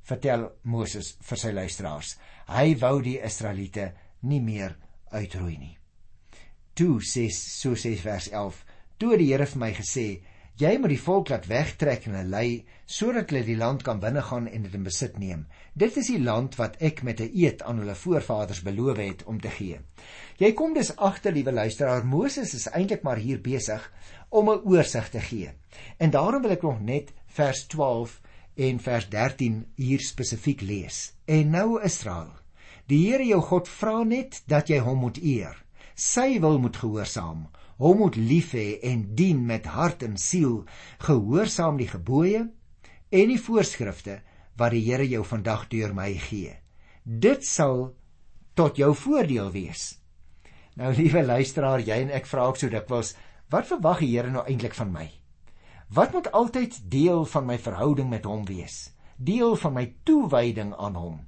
Vertel 0.05 0.51
Moses 0.63 1.15
vir 1.25 1.41
sy 1.41 1.53
luisteraars. 1.53 2.17
Hy 2.49 2.75
wou 2.81 3.01
die 3.03 3.19
Israeliete 3.25 3.93
nie 4.29 4.41
meer 4.41 4.77
uitroei 5.13 5.57
nie. 5.59 5.77
Toe 6.75 7.01
sê 7.01 7.29
so 7.33 7.75
sê 7.79 7.95
vers 7.97 8.29
11. 8.33 8.65
Toe 8.99 9.17
die 9.19 9.31
Here 9.33 9.47
vir 9.47 9.61
my 9.61 9.73
gesê, 9.75 10.09
Jy 10.55 10.77
moet 10.79 10.93
die 10.93 11.03
volk 11.03 11.33
laat 11.33 11.49
wegtrek 11.51 12.05
en 12.07 12.13
hulle 12.15 12.31
lei 12.31 12.51
sodat 12.97 13.33
hulle 13.33 13.41
die 13.43 13.57
land 13.59 13.81
kan 13.83 13.99
binnegaan 13.99 14.45
en 14.47 14.63
dit 14.63 14.75
in 14.79 14.85
besit 14.87 15.17
neem. 15.19 15.41
Dit 15.75 15.97
is 15.99 16.13
die 16.13 16.21
land 16.23 16.55
wat 16.61 16.77
ek 16.79 17.03
met 17.03 17.19
'n 17.21 17.35
eed 17.35 17.65
aan 17.67 17.81
hulle 17.83 17.97
voorvaders 17.99 18.63
beloof 18.63 19.01
het 19.03 19.25
om 19.25 19.41
te 19.41 19.51
gee. 19.51 19.81
Jy 20.39 20.53
kom 20.53 20.75
dus 20.75 20.95
agter, 20.97 21.33
liewe 21.33 21.53
luisteraar, 21.53 22.07
Moses 22.07 22.55
is 22.55 22.69
eintlik 22.71 23.03
maar 23.03 23.17
hier 23.17 23.41
besig 23.41 23.93
om 24.31 24.49
'n 24.51 24.63
oorsig 24.63 25.11
te 25.11 25.21
gee. 25.21 25.51
En 25.99 26.11
daarom 26.11 26.43
wil 26.43 26.53
ek 26.53 26.63
nog 26.63 26.81
net 26.81 27.13
vers 27.27 27.67
12 27.67 28.21
en 28.57 28.79
vers 28.79 29.09
13 29.11 29.65
hier 29.77 30.01
spesifiek 30.01 30.63
lees. 30.63 31.13
En 31.27 31.51
nou 31.51 31.83
Israel, 31.83 32.31
die 32.87 33.07
Here 33.09 33.25
jou 33.27 33.41
God 33.43 33.69
vra 33.69 34.03
net 34.05 34.43
dat 34.47 34.71
jy 34.71 34.79
hom 34.85 35.05
moet 35.07 35.19
eer. 35.23 35.57
Sy 35.95 36.39
wil 36.43 36.59
moet 36.59 36.77
gehoorsaam 36.77 37.47
hom 37.77 37.99
moet 37.99 38.17
lief 38.17 38.53
hê 38.55 38.79
en 38.87 39.03
dien 39.19 39.41
met 39.47 39.67
hart 39.67 40.05
en 40.07 40.17
siel, 40.21 40.63
gehoorsaam 41.03 41.79
die 41.81 41.91
gebooie 41.91 42.45
en 43.11 43.33
die 43.33 43.41
voorskrifte 43.41 44.21
wat 44.59 44.75
die 44.75 44.85
Here 44.87 45.07
jou 45.09 45.25
vandag 45.27 45.67
deur 45.73 45.95
my 45.95 46.13
gee. 46.29 46.55
Dit 47.03 47.47
sal 47.47 47.95
tot 48.55 48.79
jou 48.79 48.93
voordeel 48.95 49.51
wees. 49.55 49.99
Nou 50.79 50.93
liewe 50.99 51.25
luisteraar, 51.27 51.83
jy 51.83 52.01
en 52.07 52.15
ek 52.15 52.31
vra 52.31 52.47
ook 52.49 52.61
so 52.61 52.71
dikwels, 52.71 53.15
wat 53.51 53.69
verwag 53.71 54.05
die 54.05 54.15
Here 54.15 54.31
nou 54.31 54.47
eintlik 54.47 54.79
van 54.79 54.95
my? 54.95 55.09
Wat 55.95 56.13
moet 56.13 56.33
altyd 56.33 56.91
deel 56.91 57.25
van 57.25 57.45
my 57.47 57.55
verhouding 57.59 58.09
met 58.11 58.25
hom 58.25 58.43
wees? 58.45 58.91
Deel 59.17 59.55
van 59.57 59.73
my 59.73 59.85
toewyding 60.03 60.73
aan 60.75 60.95
hom. 60.99 61.19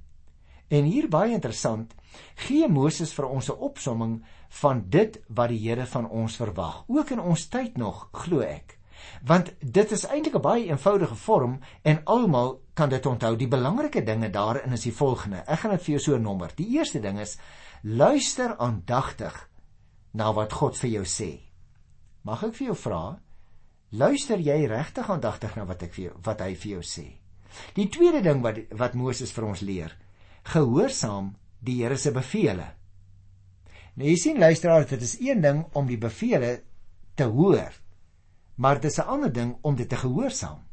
En 0.67 0.83
hier 0.83 1.05
baie 1.07 1.31
interessant, 1.31 1.93
gee 2.35 2.67
Moses 2.67 3.13
vir 3.15 3.29
ons 3.29 3.47
'n 3.49 3.61
opsomming 3.63 4.25
van 4.61 4.83
dit 4.89 5.19
wat 5.27 5.49
die 5.49 5.59
Here 5.69 5.85
van 5.85 6.09
ons 6.09 6.35
verwag, 6.35 6.83
ook 6.87 7.09
in 7.09 7.19
ons 7.19 7.47
tyd 7.47 7.77
nog, 7.77 8.09
glo 8.11 8.39
ek. 8.39 8.79
Want 9.23 9.53
dit 9.59 9.91
is 9.91 10.05
eintlik 10.05 10.35
'n 10.35 10.41
baie 10.41 10.65
eenvoudige 10.65 11.15
vorm 11.15 11.59
en 11.81 12.03
almal 12.03 12.61
kan 12.73 12.89
dit 12.89 13.05
onthou. 13.05 13.35
Die 13.35 13.47
belangrike 13.47 14.03
dinge 14.03 14.29
daarin 14.29 14.71
is 14.71 14.81
die 14.81 14.95
volgende. 14.95 15.43
Ek 15.47 15.59
gaan 15.59 15.71
dit 15.71 15.81
vir 15.81 15.91
jou 15.91 15.99
so 15.99 16.17
nommer. 16.17 16.51
Die 16.55 16.77
eerste 16.77 16.99
ding 16.99 17.19
is 17.19 17.37
luister 17.83 18.57
aandagtig 18.57 19.49
na 20.11 20.33
wat 20.33 20.53
God 20.53 20.77
vir 20.77 20.89
jou 20.89 21.03
sê. 21.03 21.39
Mag 22.21 22.43
ek 22.43 22.55
vir 22.55 22.65
jou 22.67 22.75
vra, 22.75 23.19
luister 23.91 24.39
jy 24.39 24.65
regtig 24.67 25.09
aandagtig 25.09 25.55
na 25.55 25.65
wat 25.65 25.83
ek 25.83 25.93
vir 25.93 26.03
jou 26.03 26.15
wat 26.25 26.41
hy 26.41 26.53
vir 26.55 26.71
jou 26.71 26.83
sê? 26.83 27.07
Die 27.75 27.87
tweede 27.89 28.21
ding 28.21 28.43
wat 28.43 28.59
wat 28.77 28.95
Moses 28.95 29.31
vir 29.31 29.47
ons 29.47 29.61
leer, 29.61 29.95
gehoorsaam 30.43 31.35
die 31.59 31.81
Here 31.81 31.97
se 31.97 32.11
beveel. 32.11 32.61
Nou 33.95 34.07
jy 34.07 34.15
sien 34.15 34.39
luisteraar, 34.39 34.85
dit 34.85 35.01
is 35.01 35.17
een 35.19 35.41
ding 35.41 35.65
om 35.73 35.87
die 35.87 35.97
bevele 35.97 36.61
te 37.15 37.25
hoor, 37.25 37.73
maar 38.55 38.79
dit 38.79 38.91
is 38.91 38.99
'n 38.99 39.09
ander 39.09 39.33
ding 39.33 39.57
om 39.61 39.75
dit 39.75 39.89
te 39.89 39.95
gehoorsaam. 39.95 40.67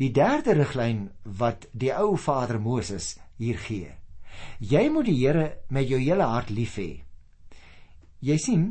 die 0.00 0.12
derde 0.12 0.56
riglyn 0.56 1.06
wat 1.38 1.66
die 1.72 1.92
ou 1.96 2.16
Vader 2.20 2.60
Moses 2.60 3.14
hier 3.40 3.58
gee. 3.60 3.94
Jy 4.60 4.88
moet 4.92 5.08
die 5.08 5.16
Here 5.16 5.46
met 5.72 5.88
jou 5.88 6.00
hele 6.00 6.26
hart 6.28 6.50
lief 6.52 6.76
hê. 6.76 6.90
Jy 8.20 8.36
sien, 8.40 8.66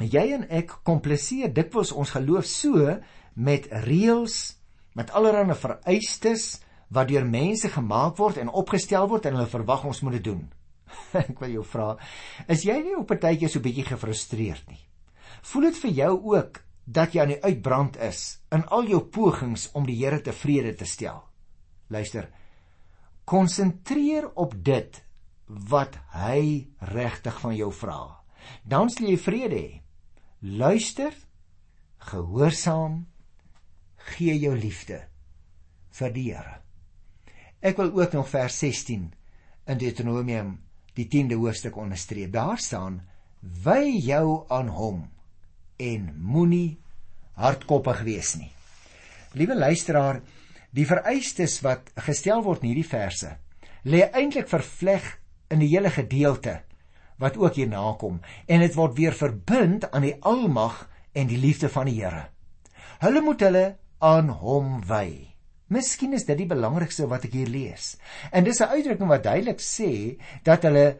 jy 0.00 0.24
en 0.34 0.46
ek 0.50 0.80
kompliseer 0.86 1.52
dikwels 1.54 1.92
ons 1.92 2.10
geloof 2.10 2.46
so 2.46 2.98
met 3.34 3.68
reëls, 3.86 4.56
met 4.94 5.10
allerlei 5.10 5.54
vereistes 5.58 6.60
wat 6.94 7.08
deur 7.08 7.26
mense 7.26 7.68
gemaak 7.68 8.18
word 8.18 8.38
en 8.38 8.52
opgestel 8.52 9.08
word 9.10 9.26
en 9.26 9.38
hulle 9.38 9.50
verwag 9.50 9.84
ons 9.84 10.02
moet 10.02 10.18
dit 10.18 10.28
doen. 10.30 10.44
ek 11.24 11.40
wil 11.42 11.58
jou 11.58 11.64
vra, 11.66 11.94
is 12.48 12.64
jy 12.66 12.76
nie 12.82 12.96
op 12.98 13.10
'n 13.10 13.22
tydjie 13.22 13.50
so 13.50 13.60
bietjie 13.60 13.86
gefrustreerd 13.88 14.66
nie? 14.70 14.82
Voel 15.44 15.70
dit 15.70 15.76
vir 15.82 15.90
jou 15.90 16.12
ook 16.34 16.62
dat 16.86 17.14
jy 17.14 17.20
aan 17.22 17.34
die 17.34 17.42
uitbrand 17.42 17.96
is 17.96 18.38
in 18.52 18.64
al 18.64 18.86
jou 18.88 19.00
pogings 19.00 19.70
om 19.74 19.86
die 19.86 19.96
Here 19.96 20.20
tevrede 20.20 20.74
te 20.74 20.84
stel? 20.84 21.22
Luister. 21.88 22.28
Konsentreer 23.24 24.30
op 24.34 24.54
dit 24.64 25.04
wat 25.46 25.96
hy 26.12 26.68
regtig 26.92 27.40
van 27.40 27.56
jou 27.56 27.72
vra. 27.72 28.20
Dan 28.64 28.90
sal 28.90 29.08
jy 29.08 29.16
vrede 29.20 29.56
hê. 29.56 29.83
Luister, 30.44 31.14
gehoorsaam, 32.04 33.06
gee 34.12 34.34
jou 34.36 34.50
liefde 34.52 34.98
vir 35.96 36.10
die 36.12 36.24
Here. 36.26 36.58
Ek 37.64 37.78
wil 37.80 37.94
ook 37.96 38.12
nog 38.12 38.28
vers 38.28 38.58
16 38.60 39.06
in 39.72 39.80
Deuteronomium 39.80 40.50
die 40.98 41.06
10de 41.08 41.38
hoofstuk 41.40 41.78
onderstreep. 41.80 42.34
Daar 42.36 42.60
staan: 42.60 43.00
"Wy 43.40 43.96
jou 44.04 44.44
aan 44.52 44.68
hom 44.68 45.08
en 45.80 46.12
moenie 46.20 46.76
hardkoppig 47.40 48.04
wees 48.04 48.34
nie." 48.36 48.52
Liewe 49.32 49.56
luisteraar, 49.56 50.20
die 50.76 50.84
vereistes 50.84 51.62
wat 51.64 51.88
gestel 51.96 52.44
word 52.44 52.60
in 52.60 52.74
hierdie 52.74 52.90
verse 52.90 53.38
lê 53.88 54.10
eintlik 54.12 54.52
vervleg 54.52 55.08
in 55.48 55.64
die 55.64 55.72
hele 55.72 55.88
gedeelte 55.88 56.60
wat 57.22 57.36
ook 57.36 57.54
hierna 57.54 57.92
kom 57.98 58.20
en 58.46 58.60
dit 58.64 58.74
word 58.74 58.96
weer 58.98 59.14
verbind 59.14 59.86
aan 59.90 60.06
die 60.06 60.16
almag 60.20 60.88
en 61.14 61.30
die 61.30 61.38
liefde 61.38 61.68
van 61.70 61.86
die 61.86 62.00
Here. 62.00 62.26
Hulle 63.04 63.22
moet 63.22 63.40
hulle 63.40 63.64
aan 64.04 64.28
hom 64.42 64.80
wy. 64.88 65.34
Miskien 65.72 66.12
is 66.12 66.26
dit 66.28 66.38
die 66.38 66.50
belangrikste 66.50 67.06
wat 67.08 67.24
ek 67.24 67.36
hier 67.38 67.48
lees. 67.50 67.96
En 68.30 68.44
dis 68.44 68.60
'n 68.60 68.74
uitdrukking 68.74 69.08
wat 69.08 69.24
duidelik 69.24 69.60
sê 69.60 70.18
dat 70.42 70.62
hulle 70.62 70.98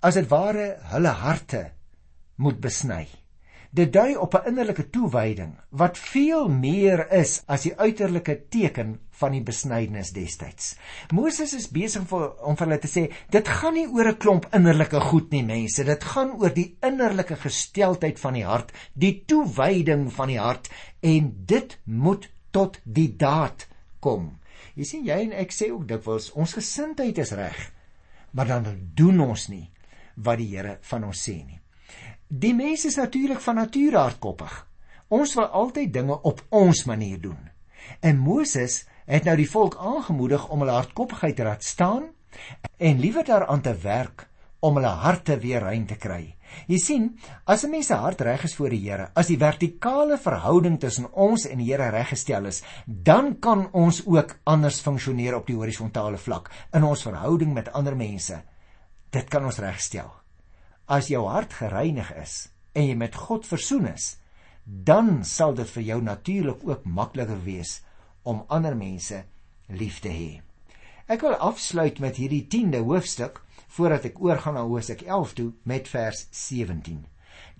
as 0.00 0.14
dit 0.14 0.28
ware 0.28 0.76
hulle 0.92 1.08
harte 1.08 1.72
moet 2.36 2.60
besny. 2.60 3.08
Dit 3.74 3.90
dui 3.92 4.14
op 4.14 4.34
'n 4.38 4.46
innerlike 4.48 4.90
toewyding 4.90 5.54
wat 5.70 5.98
veel 5.98 6.48
meer 6.48 7.00
is 7.12 7.42
as 7.46 7.62
die 7.62 7.74
uiterlike 7.76 8.36
teken 8.48 9.00
van 9.10 9.32
die 9.32 9.42
besnydenis 9.42 10.12
destyds. 10.14 10.76
Moses 11.10 11.54
is 11.54 11.66
besig 11.70 12.12
om 12.12 12.56
vir 12.56 12.66
hulle 12.66 12.78
te 12.78 12.90
sê, 12.92 13.12
dit 13.30 13.48
gaan 13.48 13.74
nie 13.74 13.88
oor 13.88 14.08
'n 14.08 14.16
klomp 14.16 14.46
innerlike 14.54 15.00
goed 15.00 15.30
nie, 15.30 15.42
mense. 15.42 15.84
Dit 15.84 16.04
gaan 16.04 16.30
oor 16.38 16.54
die 16.54 16.76
innerlike 16.82 17.36
gesteldheid 17.36 18.20
van 18.20 18.34
die 18.34 18.44
hart, 18.44 18.72
die 18.92 19.24
toewyding 19.26 20.12
van 20.12 20.28
die 20.28 20.38
hart 20.38 20.70
en 21.00 21.34
dit 21.46 21.78
moet 21.84 22.30
tot 22.50 22.80
die 22.84 23.16
daad 23.16 23.66
kom. 24.00 24.38
Jy 24.76 24.84
sien 24.84 25.04
jy 25.04 25.18
en 25.18 25.32
ek 25.32 25.50
sê 25.50 25.72
ook 25.72 25.88
dikwels 25.88 26.30
ons 26.32 26.54
gesindheid 26.54 27.18
is 27.18 27.32
reg, 27.32 27.72
maar 28.30 28.46
dan 28.46 28.90
doen 28.94 29.20
ons 29.20 29.48
nie 29.48 29.70
wat 30.14 30.38
die 30.38 30.56
Here 30.56 30.78
van 30.80 31.04
ons 31.04 31.28
sê 31.28 31.44
nie. 31.44 31.63
Die 32.34 32.54
mens 32.54 32.82
is 32.84 32.96
natuurlik 32.98 33.38
van 33.40 33.54
nature 33.60 33.98
hardkoppig. 33.98 34.54
Ons 35.14 35.36
wil 35.38 35.44
altyd 35.54 35.92
dinge 35.94 36.16
op 36.26 36.40
ons 36.50 36.80
manier 36.90 37.20
doen. 37.22 37.38
En 38.02 38.18
Moses 38.18 38.80
het 39.06 39.28
nou 39.28 39.36
die 39.38 39.50
volk 39.50 39.76
aangemoedig 39.78 40.48
om 40.48 40.64
hulle 40.64 40.74
hardkoppigheid 40.74 41.36
te 41.38 41.46
laat 41.46 41.62
staan 41.62 42.08
en 42.76 42.98
liewer 42.98 43.24
daaraan 43.24 43.62
te 43.62 43.74
werk 43.84 44.26
om 44.58 44.80
hulle 44.80 44.90
harte 45.04 45.36
weer 45.38 45.62
rein 45.62 45.86
te 45.86 45.94
kry. 46.00 46.34
Jy 46.66 46.78
sien, 46.78 47.06
as 47.46 47.64
'n 47.64 47.70
mens 47.70 47.86
se 47.86 47.94
hart 47.94 48.20
reg 48.20 48.44
is 48.44 48.56
voor 48.56 48.70
die 48.70 48.82
Here, 48.90 49.10
as 49.14 49.26
die 49.26 49.38
vertikale 49.38 50.18
verhouding 50.18 50.80
tussen 50.80 51.12
ons 51.12 51.46
en 51.46 51.58
die 51.58 51.70
Here 51.70 51.90
reggestel 51.90 52.46
is, 52.46 52.62
dan 52.86 53.38
kan 53.38 53.68
ons 53.72 54.06
ook 54.06 54.38
anders 54.44 54.80
funksioneer 54.80 55.36
op 55.36 55.46
die 55.46 55.56
horisontale 55.56 56.18
vlak 56.18 56.50
in 56.72 56.82
ons 56.82 57.02
verhouding 57.02 57.54
met 57.54 57.72
ander 57.72 57.96
mense. 57.96 58.42
Dit 59.10 59.28
kan 59.28 59.44
ons 59.44 59.58
regstel. 59.58 60.23
As 60.86 61.08
jou 61.08 61.22
hart 61.24 61.54
gereinig 61.56 62.10
is 62.20 62.48
en 62.76 62.84
jy 62.84 62.96
met 63.00 63.14
God 63.16 63.46
versoen 63.48 63.86
is, 63.88 64.18
dan 64.64 65.22
sal 65.24 65.54
dit 65.56 65.68
vir 65.76 65.84
jou 65.86 66.00
natuurlik 66.04 66.60
ook 66.68 66.84
makliker 66.84 67.40
wees 67.44 67.78
om 68.22 68.44
ander 68.52 68.76
mense 68.76 69.22
lief 69.68 70.02
te 70.04 70.12
hê. 70.12 70.42
Ek 71.08 71.24
wil 71.24 71.36
afsluit 71.40 72.00
met 72.04 72.20
hierdie 72.20 72.44
10de 72.52 72.82
hoofstuk 72.84 73.40
voordat 73.76 74.10
ek 74.10 74.20
oorgaan 74.20 74.58
na 74.58 74.66
Hosea 74.68 75.00
11 75.00 75.34
toe 75.40 75.48
met 75.64 75.88
vers 75.88 76.26
17. 76.36 77.00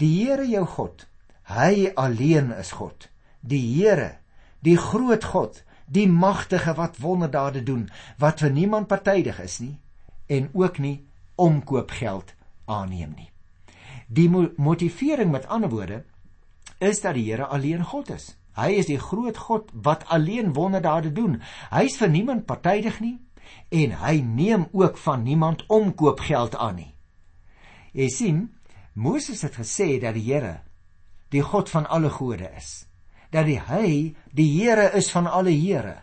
Die 0.00 0.12
Here 0.21 0.45
jou 0.49 0.66
God, 0.76 1.07
hy 1.49 1.93
alleen 1.97 2.52
is 2.52 2.75
God. 2.76 3.09
Die 3.40 3.64
Here, 3.73 4.19
die 4.61 4.76
groot 4.76 5.25
God, 5.33 5.62
die 5.88 6.09
magtige 6.09 6.76
wat 6.76 7.00
wonderdade 7.00 7.64
doen, 7.64 7.88
wat 8.21 8.45
vir 8.45 8.52
niemand 8.52 8.88
partydig 8.93 9.40
is 9.40 9.61
nie 9.64 9.76
en 10.28 10.49
ook 10.52 10.78
nie 10.81 10.97
omkoopgeld 11.37 12.33
aanneem 12.64 13.14
nie. 13.16 13.30
Die 14.09 14.28
motivering 14.56 15.30
met 15.30 15.47
ander 15.49 15.71
woorde 15.71 16.04
is 16.78 17.00
dat 17.00 17.14
die 17.14 17.30
Here 17.30 17.47
alleen 17.47 17.85
God 17.85 18.11
is. 18.11 18.35
Hy 18.54 18.71
is 18.78 18.87
die 18.87 19.00
groot 19.00 19.37
God 19.37 19.71
wat 19.73 20.04
alleen 20.14 20.52
wonderdade 20.54 21.12
doen. 21.12 21.40
Hy's 21.75 21.97
vir 21.99 22.11
niemand 22.12 22.47
partydig 22.47 23.00
nie 23.02 23.18
en 23.75 23.97
hy 24.00 24.21
neem 24.25 24.68
ook 24.73 24.99
van 24.99 25.23
niemand 25.23 25.64
omkoopgeld 25.68 26.56
aan 26.56 26.78
nie. 26.78 26.92
Jy 27.92 28.09
sien, 28.11 28.38
Moses 28.94 29.42
het 29.42 29.59
gesê 29.59 29.99
dat 30.02 30.14
die 30.14 30.26
Here 30.30 30.61
die 31.35 31.42
God 31.42 31.71
van 31.71 31.87
alle 31.90 32.11
gode 32.14 32.49
is. 32.56 32.87
Dat 33.35 33.47
hy 33.47 34.14
die 34.30 34.50
Here 34.54 34.92
is 34.94 35.11
van 35.11 35.26
alle 35.26 35.50
Here. 35.50 36.02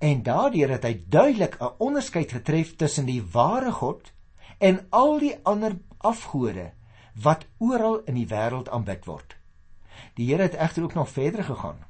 En 0.00 0.22
daardeur 0.24 0.76
het 0.76 0.84
hy 0.84 0.94
duidelik 1.08 1.56
'n 1.60 1.76
onderskeid 1.78 2.32
getref 2.32 2.76
tussen 2.76 3.06
die 3.06 3.22
ware 3.22 3.72
God 3.72 4.12
en 4.58 4.86
al 4.90 5.18
die 5.18 5.36
ander 5.44 5.76
afgode 6.00 6.70
wat 7.22 7.46
oral 7.58 8.00
in 8.06 8.14
die 8.14 8.28
wêreld 8.30 8.68
aanbid 8.68 9.06
word. 9.06 9.36
Die 10.16 10.30
Here 10.30 10.42
het 10.48 10.54
egter 10.54 10.82
ook 10.82 10.94
nog 10.94 11.08
verder 11.08 11.44
gegaan 11.44 11.86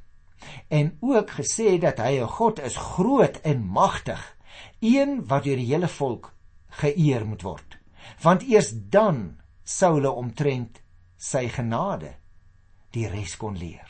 en 0.69 0.97
ook 1.01 1.31
gesê 1.31 1.79
dat 1.79 1.99
hy 2.01 2.21
'n 2.21 2.27
God 2.27 2.61
is 2.61 2.77
groot 2.77 3.37
en 3.41 3.67
magtig 3.67 4.37
een 4.81 5.27
wat 5.27 5.45
deur 5.45 5.57
die 5.57 5.73
hele 5.73 5.89
volk 5.89 6.33
geëer 6.69 7.27
moet 7.27 7.43
word. 7.43 7.79
Want 8.23 8.43
eers 8.43 8.73
dan 8.73 9.37
sou 9.65 9.95
hulle 9.95 10.11
omtrent 10.11 10.81
sy 11.17 11.49
genade 11.49 12.15
die 12.91 13.09
res 13.09 13.37
kon 13.37 13.59
leer. 13.59 13.87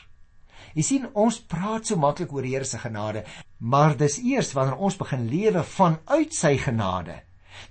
Jy 0.73 0.83
sien 0.83 1.07
ons 1.13 1.39
praat 1.39 1.87
so 1.87 1.95
maklik 1.99 2.33
oor 2.33 2.45
die 2.45 2.53
Here 2.53 2.65
se 2.65 2.77
genade, 2.77 3.23
maar 3.57 3.97
dis 3.97 4.19
eers 4.19 4.53
wanneer 4.53 4.77
ons 4.77 4.97
begin 4.97 5.27
lewe 5.27 5.63
vanuit 5.63 6.33
sy 6.33 6.57
genade 6.57 7.21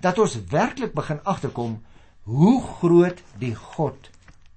dat 0.01 0.19
ons 0.19 0.37
werklik 0.51 0.93
begin 0.93 1.19
agterkom 1.23 1.79
hoe 2.23 2.61
groot 2.61 3.21
die 3.41 3.55
God 3.55 4.09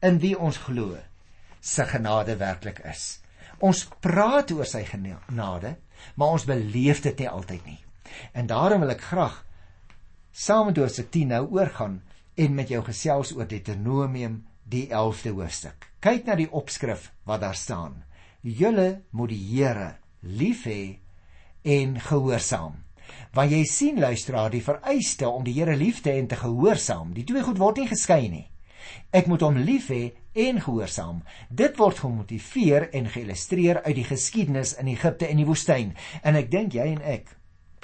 in 0.04 0.21
wie 0.21 0.35
ons 0.38 0.59
glo 0.66 0.99
se 1.64 1.87
genade 1.88 2.37
werklik 2.37 2.83
is. 2.85 3.21
Ons 3.64 3.87
praat 4.04 4.50
oor 4.52 4.68
sy 4.68 4.83
genade, 4.85 5.76
maar 6.14 6.37
ons 6.37 6.44
beleef 6.49 7.00
dit 7.04 7.23
nie 7.23 7.30
altyd 7.30 7.64
nie. 7.64 7.80
En 8.37 8.47
daarom 8.47 8.85
wil 8.85 8.92
ek 8.92 9.06
graag 9.09 9.40
saam 10.35 10.68
met 10.68 10.80
Hoofstuk 10.83 11.11
10 11.14 11.33
nou 11.33 11.44
oorgaan 11.56 12.02
en 12.35 12.54
met 12.54 12.68
jou 12.68 12.83
gesels 12.85 13.33
oor 13.33 13.49
Deuteronomium 13.49 14.42
die 14.68 14.88
11de 14.90 15.33
hoofstuk. 15.37 15.88
Kyk 16.02 16.26
na 16.26 16.37
die 16.37 16.50
opskrif 16.50 17.12
wat 17.25 17.40
daar 17.44 17.56
staan. 17.56 18.02
Julle 18.42 19.04
moet 19.11 19.33
die 19.33 19.40
Here 19.40 19.94
lief 20.21 20.64
hê 20.68 20.99
en 21.62 21.97
gehoorsaam. 22.00 22.84
Want 23.34 23.52
jy 23.52 23.62
sien 23.68 24.00
luisteraar, 24.00 24.50
die 24.50 24.62
vereiste 24.62 25.28
om 25.28 25.44
die 25.44 25.56
Here 25.56 25.76
lief 25.76 26.02
te 26.02 26.12
hê 26.12 26.20
en 26.23 26.28
te 26.30 26.38
gehoorsaam, 26.38 27.14
die 27.14 27.25
twee 27.26 27.42
goed 27.42 27.58
word 27.58 27.80
nie 27.82 27.90
geskei 27.90 28.28
nie. 28.30 28.46
Ek 29.14 29.26
moet 29.30 29.42
hom 29.42 29.56
lief 29.64 29.88
hê 29.90 30.12
en 30.44 30.61
gehoorsaam. 30.62 31.23
Dit 31.50 31.78
word 31.80 32.02
gemotiveer 32.04 32.88
en 32.92 33.08
geillustreer 33.11 33.80
uit 33.87 33.96
die 33.96 34.06
geskiedenis 34.06 34.75
in 34.80 34.90
Egipte 34.92 35.28
en 35.30 35.40
die 35.40 35.49
woestyn. 35.49 35.94
En 36.23 36.38
ek 36.38 36.50
dink 36.52 36.76
jy 36.76 36.90
en 36.94 37.02
ek 37.02 37.32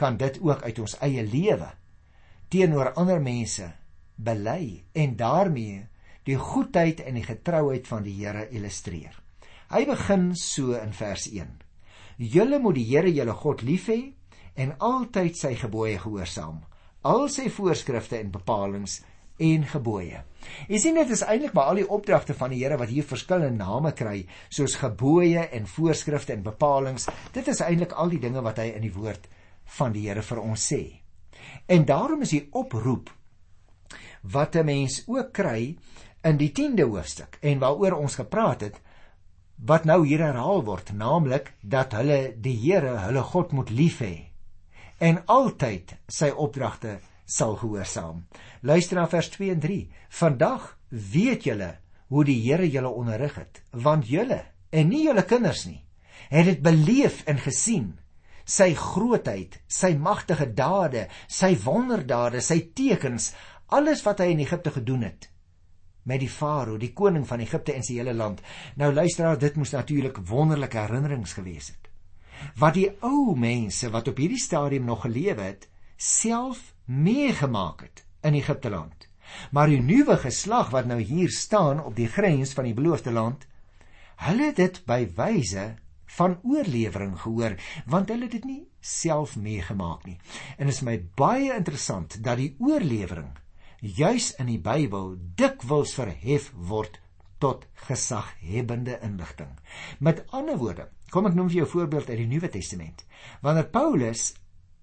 kan 0.00 0.16
dit 0.20 0.38
ook 0.42 0.62
uit 0.64 0.78
ons 0.80 0.96
eie 1.04 1.24
lewe 1.26 1.68
teenoor 2.50 2.94
ander 2.98 3.20
mense 3.22 3.68
bely 4.18 4.82
en 4.98 5.12
daarmee 5.16 5.84
die 6.26 6.36
goedheid 6.36 7.00
en 7.06 7.16
die 7.16 7.26
getrouheid 7.26 7.86
van 7.88 8.04
die 8.04 8.16
Here 8.18 8.46
illustreer. 8.50 9.14
Hy 9.70 9.84
begin 9.86 10.32
so 10.36 10.74
in 10.74 10.92
vers 10.96 11.28
1. 11.30 11.52
Julle 12.18 12.58
moet 12.60 12.76
die 12.76 12.88
Here 12.88 13.12
julle 13.12 13.36
God 13.38 13.62
lief 13.66 13.86
hê 13.92 14.00
en 14.54 14.74
altyd 14.78 15.36
sy 15.36 15.54
gebooie 15.54 15.98
gehoorsaam, 15.98 16.60
al 17.02 17.28
sy 17.32 17.48
voorskrifte 17.50 18.18
en 18.18 18.30
bepalinge 18.30 19.00
en 19.40 19.64
gebooie. 19.64 20.20
Jy 20.68 20.80
sien 20.80 20.98
dit 20.98 21.12
is 21.14 21.22
eintlik 21.24 21.54
maar 21.56 21.72
al 21.72 21.80
die 21.80 21.88
opdragte 21.88 22.36
van 22.36 22.52
die 22.52 22.60
Here 22.60 22.76
wat 22.80 22.92
hier 22.92 23.06
verskillende 23.06 23.64
name 23.64 23.92
kry, 23.96 24.24
soos 24.52 24.76
gebooie 24.80 25.46
en 25.56 25.68
voorskrifte 25.68 26.34
en 26.36 26.44
bepalinge. 26.44 27.12
Dit 27.32 27.48
is 27.48 27.62
eintlik 27.64 27.96
al 27.96 28.12
die 28.12 28.20
dinge 28.20 28.44
wat 28.44 28.60
hy 28.60 28.70
in 28.74 28.84
die 28.84 28.92
woord 28.94 29.28
van 29.78 29.96
die 29.96 30.06
Here 30.08 30.24
vir 30.26 30.42
ons 30.42 30.66
sê. 30.72 30.82
En 31.72 31.86
daarom 31.88 32.26
is 32.26 32.34
die 32.36 32.46
oproep 32.52 33.10
wat 34.22 34.56
'n 34.56 34.64
mens 34.64 35.02
ook 35.06 35.32
kry 35.32 35.76
in 36.22 36.36
die 36.36 36.52
10de 36.52 36.84
hoofstuk 36.84 37.38
en 37.40 37.58
waaroor 37.58 37.96
ons 37.96 38.14
gepraat 38.20 38.60
het 38.60 38.80
wat 39.56 39.84
nou 39.84 40.06
hier 40.06 40.20
herhaal 40.20 40.64
word, 40.64 40.92
naamlik 40.92 41.52
dat 41.62 41.92
hulle 41.92 42.34
die 42.36 42.56
Here, 42.56 42.96
hulle 42.98 43.22
God 43.22 43.52
moet 43.52 43.70
lief 43.70 44.00
hê 44.00 44.29
en 45.00 45.22
altyd 45.26 45.96
sy 46.10 46.30
opdragte 46.30 46.98
sal 47.24 47.56
gehoorsaam. 47.60 48.24
Luister 48.66 48.98
na 48.98 49.06
vers 49.08 49.30
2 49.32 49.54
en 49.54 49.62
3. 49.62 49.78
Vandag 50.20 50.76
weet 50.88 51.46
julle 51.48 51.70
hoe 52.10 52.24
die 52.26 52.40
Here 52.42 52.66
julle 52.68 52.90
onderrig 52.90 53.38
het, 53.38 53.62
want 53.70 54.08
julle 54.10 54.42
en 54.70 54.90
nie 54.90 55.04
julle 55.06 55.22
kinders 55.26 55.64
nie, 55.66 55.80
het 56.30 56.46
dit 56.46 56.62
beleef 56.62 57.22
en 57.30 57.38
gesien 57.38 57.92
sy 58.50 58.72
grootheid, 58.74 59.60
sy 59.70 59.92
magtige 59.94 60.48
dade, 60.58 61.04
sy 61.30 61.52
wonderdade, 61.62 62.42
sy 62.42 62.58
tekens, 62.74 63.30
alles 63.70 64.02
wat 64.02 64.24
hy 64.24 64.32
in 64.34 64.42
Egipte 64.42 64.72
gedoen 64.74 65.06
het 65.06 65.30
met 66.10 66.22
die 66.22 66.30
farao, 66.32 66.78
die 66.80 66.94
koning 66.96 67.26
van 67.28 67.42
Egipte 67.44 67.74
en 67.76 67.84
sy 67.86 67.98
hele 68.00 68.14
land. 68.16 68.40
Nou 68.80 68.88
luisteraar, 68.90 69.36
dit 69.38 69.56
moes 69.60 69.74
natuurlik 69.76 70.22
wonderlike 70.26 70.80
herinnerings 70.80 71.36
gewees 71.36 71.68
het. 71.74 71.89
Wat 72.60 72.74
die 72.74 72.88
ou 73.06 73.36
mense 73.36 73.90
wat 73.90 74.08
op 74.08 74.20
hierdie 74.20 74.40
stadium 74.40 74.84
nog 74.88 75.04
gelewe 75.06 75.42
het, 75.42 75.68
self 75.96 76.74
meegemaak 76.84 77.84
het 77.86 78.04
in 78.26 78.34
Egipte 78.34 78.70
land. 78.70 79.08
Maar 79.50 79.70
die 79.70 79.82
nuwe 79.82 80.16
geslag 80.16 80.70
wat 80.74 80.88
nou 80.90 81.00
hier 81.00 81.30
staan 81.30 81.82
op 81.84 81.94
die 81.96 82.08
grens 82.08 82.52
van 82.56 82.66
die 82.66 82.74
beloofde 82.74 83.12
land, 83.12 83.46
hulle 84.26 84.50
het 84.50 84.56
dit 84.56 84.80
by 84.86 85.04
wyse 85.16 85.66
van 86.16 86.38
oorlewering 86.42 87.14
gehoor, 87.20 87.54
want 87.86 88.10
hulle 88.10 88.26
het 88.26 88.34
dit 88.40 88.48
nie 88.48 88.64
self 88.80 89.36
meegemaak 89.36 90.04
nie. 90.08 90.18
En 90.58 90.66
dit 90.66 90.74
is 90.74 90.82
my 90.82 90.96
baie 91.16 91.52
interessant 91.54 92.18
dat 92.24 92.40
die 92.40 92.54
oorlewering 92.58 93.30
juis 93.80 94.32
in 94.40 94.50
die 94.50 94.60
Bybel 94.60 95.14
dikwels 95.38 95.94
verhef 95.96 96.50
word 96.56 96.98
tot 97.40 97.64
gesaghebende 97.88 98.98
inligting. 99.02 99.56
Met 99.98 100.24
ander 100.36 100.58
woorde, 100.60 100.88
kom 101.10 101.26
ek 101.26 101.34
noem 101.34 101.48
vir 101.48 101.62
jou 101.62 101.66
'n 101.66 101.74
voorbeeld 101.74 102.08
uit 102.08 102.18
die 102.18 102.26
Nuwe 102.26 102.48
Testament. 102.48 103.04
Wanneer 103.40 103.68
Paulus 103.72 104.34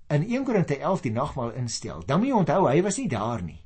in 0.10 0.24
1 0.24 0.44
Korinte 0.44 0.78
11 0.78 1.02
die 1.02 1.12
nagmaal 1.12 1.52
instel, 1.52 2.04
dan 2.06 2.20
moet 2.20 2.28
jy 2.28 2.36
onthou 2.36 2.68
hy 2.68 2.82
was 2.82 2.98
nie 2.98 3.08
daar 3.08 3.42
nie. 3.44 3.64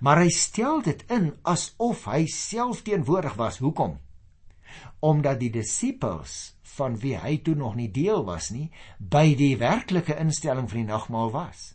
Maar 0.00 0.22
hy 0.22 0.28
stel 0.28 0.82
dit 0.82 1.04
in 1.10 1.32
asof 1.42 2.04
hy 2.04 2.26
self 2.26 2.82
teenwoordig 2.82 3.34
was. 3.34 3.58
Hoekom? 3.58 3.98
Omdat 5.00 5.40
die 5.40 5.50
disippels 5.50 6.56
van 6.76 6.98
wie 6.98 7.16
hy 7.18 7.38
toe 7.42 7.54
nog 7.54 7.74
nie 7.74 7.90
deel 7.90 8.24
was 8.24 8.50
nie, 8.50 8.70
by 8.98 9.34
die 9.34 9.56
werklike 9.56 10.16
instelling 10.18 10.68
van 10.70 10.78
die 10.78 10.92
nagmaal 10.92 11.30
was. 11.30 11.74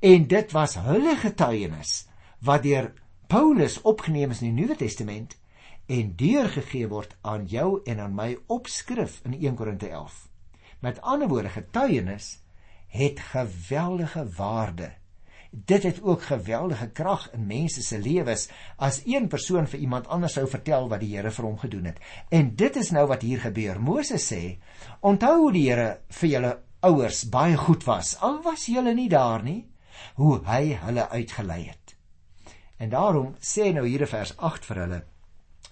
En 0.00 0.26
dit 0.28 0.52
was 0.52 0.74
hulle 0.74 1.16
getuienis 1.16 2.06
wat 2.40 2.62
deur 2.62 2.92
Paulus 3.26 3.80
opgeneem 3.82 4.30
is 4.30 4.42
in 4.42 4.52
die 4.52 4.62
Nuwe 4.62 4.76
Testament 4.76 5.38
en 5.86 6.14
deurgegee 6.16 6.88
word 6.88 7.16
aan 7.20 7.46
jou 7.46 7.80
en 7.84 8.00
aan 8.00 8.14
my 8.14 8.36
op 8.46 8.66
skrif 8.66 9.20
in 9.24 9.34
1 9.34 9.54
Korinte 9.54 9.88
11. 9.88 10.28
Met 10.80 11.00
ander 11.00 11.28
woorde 11.28 11.48
getuienis 11.48 12.42
het 12.92 13.20
geweldige 13.20 14.28
waarde. 14.36 14.92
Dit 15.50 15.82
het 15.82 16.02
ook 16.02 16.22
geweldige 16.22 16.88
krag 16.90 17.30
in 17.32 17.46
mense 17.46 17.82
se 17.82 17.98
lewens 17.98 18.48
as 18.76 19.02
een 19.04 19.28
persoon 19.28 19.66
vir 19.68 19.78
iemand 19.80 20.08
anders 20.08 20.32
sou 20.32 20.46
vertel 20.48 20.88
wat 20.88 21.00
die 21.00 21.10
Here 21.16 21.30
vir 21.30 21.44
hom 21.44 21.58
gedoen 21.58 21.84
het. 21.84 22.00
En 22.28 22.54
dit 22.56 22.76
is 22.76 22.90
nou 22.90 23.06
wat 23.06 23.22
hier 23.22 23.40
gebeur. 23.40 23.80
Moses 23.80 24.32
sê: 24.32 24.58
"Onthou 25.00 25.36
hoe 25.40 25.52
die 25.52 25.68
Here 25.68 26.00
vir 26.08 26.28
julle 26.28 26.58
ouers 26.80 27.28
baie 27.28 27.56
goed 27.56 27.84
was, 27.84 28.16
al 28.20 28.42
was 28.42 28.66
julle 28.66 28.94
nie 28.94 29.08
daar 29.08 29.42
nie, 29.42 29.68
hoe 30.14 30.40
hy 30.44 30.72
hulle 30.72 31.08
uitgelei 31.08 31.62
het." 31.68 31.96
En 32.76 32.88
daarom 32.88 33.34
sê 33.40 33.72
nou 33.72 33.86
hier 33.86 34.00
in 34.00 34.06
vers 34.06 34.36
8 34.36 34.64
vir 34.64 34.76
hulle: 34.76 35.02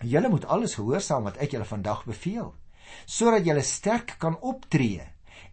"Julle 0.03 0.29
moet 0.29 0.45
alles 0.45 0.75
gehoorsaam 0.75 1.25
wat 1.25 1.37
ek 1.37 1.53
julle 1.53 1.65
vandag 1.65 2.05
beveel, 2.05 2.55
sodat 3.07 3.45
julle 3.45 3.63
sterk 3.63 4.17
kan 4.19 4.39
optree." 4.41 5.03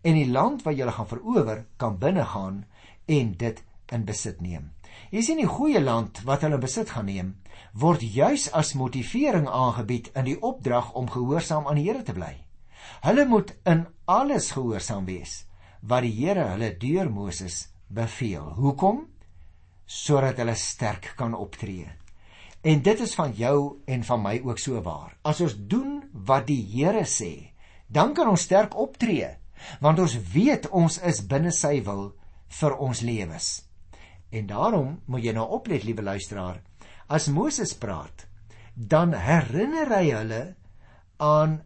en 0.02 0.18
die 0.18 0.30
land 0.30 0.64
wat 0.66 0.78
julle 0.78 0.94
gaan 0.94 1.10
verower 1.10 1.66
kan 1.82 1.98
binnegaan 2.00 2.64
en 3.06 3.34
dit 3.38 3.64
in 3.92 4.06
besit 4.06 4.42
neem. 4.42 4.72
Jy 5.12 5.22
sien 5.24 5.40
die 5.40 5.50
goeie 5.50 5.82
land 5.82 6.22
wat 6.28 6.44
hulle 6.46 6.60
besit 6.62 6.92
gaan 6.96 7.08
neem, 7.08 7.36
word 7.74 8.04
juis 8.04 8.48
as 8.56 8.76
motivering 8.76 9.48
aangebied 9.48 10.10
in 10.18 10.28
die 10.28 10.38
opdrag 10.42 10.94
om 11.00 11.10
gehoorsaam 11.12 11.68
aan 11.68 11.80
die 11.80 11.88
Here 11.88 12.04
te 12.04 12.16
bly. 12.18 12.34
Hulle 13.06 13.28
moet 13.30 13.54
in 13.66 13.86
alles 14.06 14.52
gehoorsaam 14.56 15.06
wees 15.08 15.44
wat 15.88 16.04
die 16.04 16.16
Here 16.18 16.50
hulle 16.54 16.74
deur 16.80 17.12
Moses 17.12 17.68
beveel. 17.88 18.54
Hoekom? 18.58 19.06
Sodat 19.86 20.42
hulle 20.42 20.56
sterk 20.60 21.14
kan 21.16 21.36
optree. 21.38 21.88
En 22.68 22.82
dit 22.84 23.00
is 23.00 23.14
van 23.16 23.32
jou 23.32 23.58
en 23.86 24.02
van 24.04 24.22
my 24.22 24.42
ook 24.44 24.60
so 24.60 24.82
waar. 24.84 25.14
As 25.24 25.40
ons 25.42 25.56
doen 25.72 26.02
wat 26.28 26.50
die 26.50 26.60
Here 26.74 27.06
sê, 27.08 27.54
dan 27.88 28.12
kan 28.14 28.28
ons 28.28 28.44
sterk 28.44 28.76
optree 28.76 29.36
want 29.82 30.00
ons 30.00 30.14
weet 30.34 30.68
ons 30.70 31.00
is 31.10 31.24
binne 31.26 31.52
sy 31.56 31.80
wil 31.86 32.12
vir 32.60 32.76
ons 32.84 33.00
lewens. 33.02 33.48
En 34.30 34.50
daarom 34.50 34.92
moet 35.10 35.24
jy 35.26 35.34
nou 35.34 35.48
oplet, 35.58 35.82
liewe 35.88 36.04
luisteraar, 36.06 36.60
as 37.08 37.30
Moses 37.34 37.74
praat, 37.74 38.28
dan 38.76 39.16
herinner 39.18 39.90
hy 39.96 40.04
hulle 40.12 40.42
aan 41.24 41.62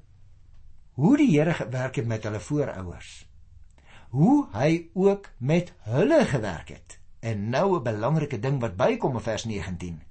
hoe 1.01 1.17
die 1.19 1.31
Here 1.33 1.57
gewerk 1.57 1.99
het 1.99 2.07
met 2.07 2.29
hulle 2.29 2.39
voorouers. 2.39 3.11
Hoe 4.15 4.47
hy 4.53 4.87
ook 4.93 5.27
met 5.39 5.73
hulle 5.89 6.23
gewerk 6.29 6.71
het. 6.77 6.99
En 7.19 7.49
nou 7.49 7.79
'n 7.79 7.83
belangrike 7.83 8.39
ding 8.39 8.61
wat 8.61 8.77
bykom 8.77 9.19
in 9.19 9.27
vers 9.27 9.45
19. 9.45 10.01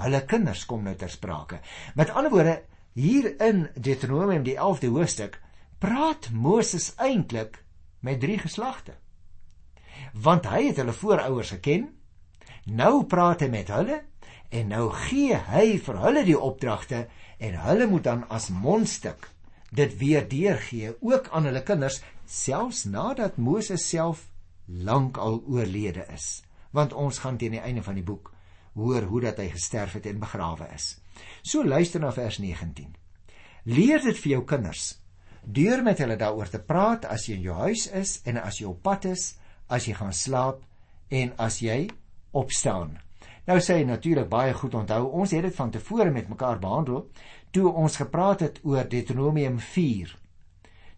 Hulle 0.00 0.22
kinders 0.24 0.64
kom 0.66 0.84
nou 0.86 0.94
ter 0.96 1.10
sprake. 1.12 1.60
Met 1.94 2.10
ander 2.10 2.32
woorde, 2.32 2.62
hier 2.92 3.32
in 3.40 3.66
Deuteronomium 3.74 4.44
die 4.44 4.56
11de 4.56 4.92
hoofstuk 4.92 5.38
praat 5.82 6.30
Moses 6.32 6.92
eintlik 6.96 7.62
met 8.00 8.20
drie 8.20 8.38
geslagte. 8.38 8.94
Want 10.12 10.46
hy 10.48 10.68
het 10.68 10.80
hulle 10.80 10.94
voorouers 10.96 11.54
geken. 11.56 11.88
Nou 12.64 13.04
praat 13.10 13.42
hy 13.44 13.50
met 13.52 13.70
hulle 13.72 14.02
en 14.52 14.68
nou 14.68 14.88
gee 15.08 15.36
hy 15.48 15.78
vir 15.82 16.00
hulle 16.04 16.24
die 16.28 16.38
opdragte 16.38 17.06
en 17.42 17.56
hulle 17.64 17.88
moet 17.90 18.04
dan 18.04 18.26
as 18.28 18.50
mondstuk 18.52 19.30
dit 19.72 19.96
weer 19.98 20.28
deurgee 20.28 20.92
ook 21.00 21.30
aan 21.32 21.48
hulle 21.48 21.62
kinders 21.64 22.02
selfs 22.28 22.84
nadat 22.84 23.40
Moses 23.40 23.88
self 23.88 24.28
lank 24.66 25.16
al 25.16 25.40
oorlede 25.48 26.04
is. 26.12 26.42
Want 26.70 26.92
ons 26.92 27.18
gaan 27.24 27.40
teen 27.40 27.56
die 27.56 27.64
einde 27.64 27.82
van 27.82 27.96
die 27.96 28.04
boek 28.06 28.31
hoor 28.74 29.06
hoe 29.10 29.20
dat 29.20 29.38
hy 29.42 29.50
gesterf 29.52 29.98
het 29.98 30.06
en 30.06 30.20
begrawe 30.22 30.68
is. 30.74 30.96
So 31.42 31.64
luister 31.64 32.00
na 32.00 32.12
vers 32.12 32.38
19. 32.38 32.94
Leer 33.64 34.02
dit 34.02 34.18
vir 34.18 34.36
jou 34.36 34.42
kinders 34.44 34.98
deur 35.42 35.82
met 35.82 35.98
hulle 35.98 36.16
daaroor 36.16 36.50
te 36.50 36.60
praat 36.62 37.04
as 37.10 37.26
jy 37.26 37.40
in 37.40 37.46
jou 37.48 37.56
huis 37.66 37.88
is 37.98 38.20
en 38.30 38.38
as 38.38 38.60
jy 38.60 38.68
op 38.70 38.82
pad 38.82 39.08
is, 39.10 39.32
as 39.66 39.88
jy 39.88 39.94
gaan 39.98 40.14
slaap 40.14 40.60
en 41.10 41.32
as 41.42 41.58
jy 41.62 41.88
opstaan. 42.30 42.98
Nou 43.46 43.58
sê 43.58 43.80
hy 43.80 43.86
natuurlik 43.88 44.28
baie 44.30 44.52
goed 44.54 44.74
onthou, 44.78 45.08
ons 45.18 45.32
het 45.34 45.42
dit 45.42 45.56
van 45.56 45.72
tevore 45.74 46.12
met 46.14 46.30
mekaar 46.30 46.60
behandel 46.62 47.08
toe 47.52 47.68
ons 47.68 47.98
gepraat 47.98 48.40
het 48.46 48.60
oor 48.62 48.86
Deuteronomium 48.88 49.58
4. 49.60 50.14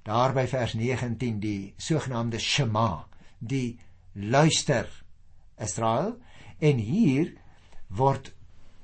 Daar 0.04 0.34
by 0.36 0.44
vers 0.46 0.74
19 0.76 1.40
die 1.40 1.72
sogenaamde 1.80 2.38
Shema, 2.38 3.06
die 3.40 3.78
luister 4.12 4.86
Israel 5.56 6.18
en 6.60 6.78
hier 6.78 7.32
word 7.96 8.32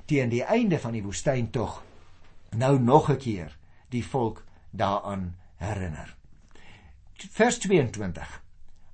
teen 0.06 0.30
die 0.30 0.44
einde 0.44 0.78
van 0.78 0.92
die 0.96 1.02
woestyn 1.02 1.50
tog 1.50 1.82
nou 2.56 2.78
nog 2.78 3.10
'n 3.10 3.16
keer 3.16 3.56
die 3.88 4.04
volk 4.04 4.44
daaraan 4.70 5.36
herinner. 5.56 6.16
Vers 7.14 7.58
22. 7.58 8.42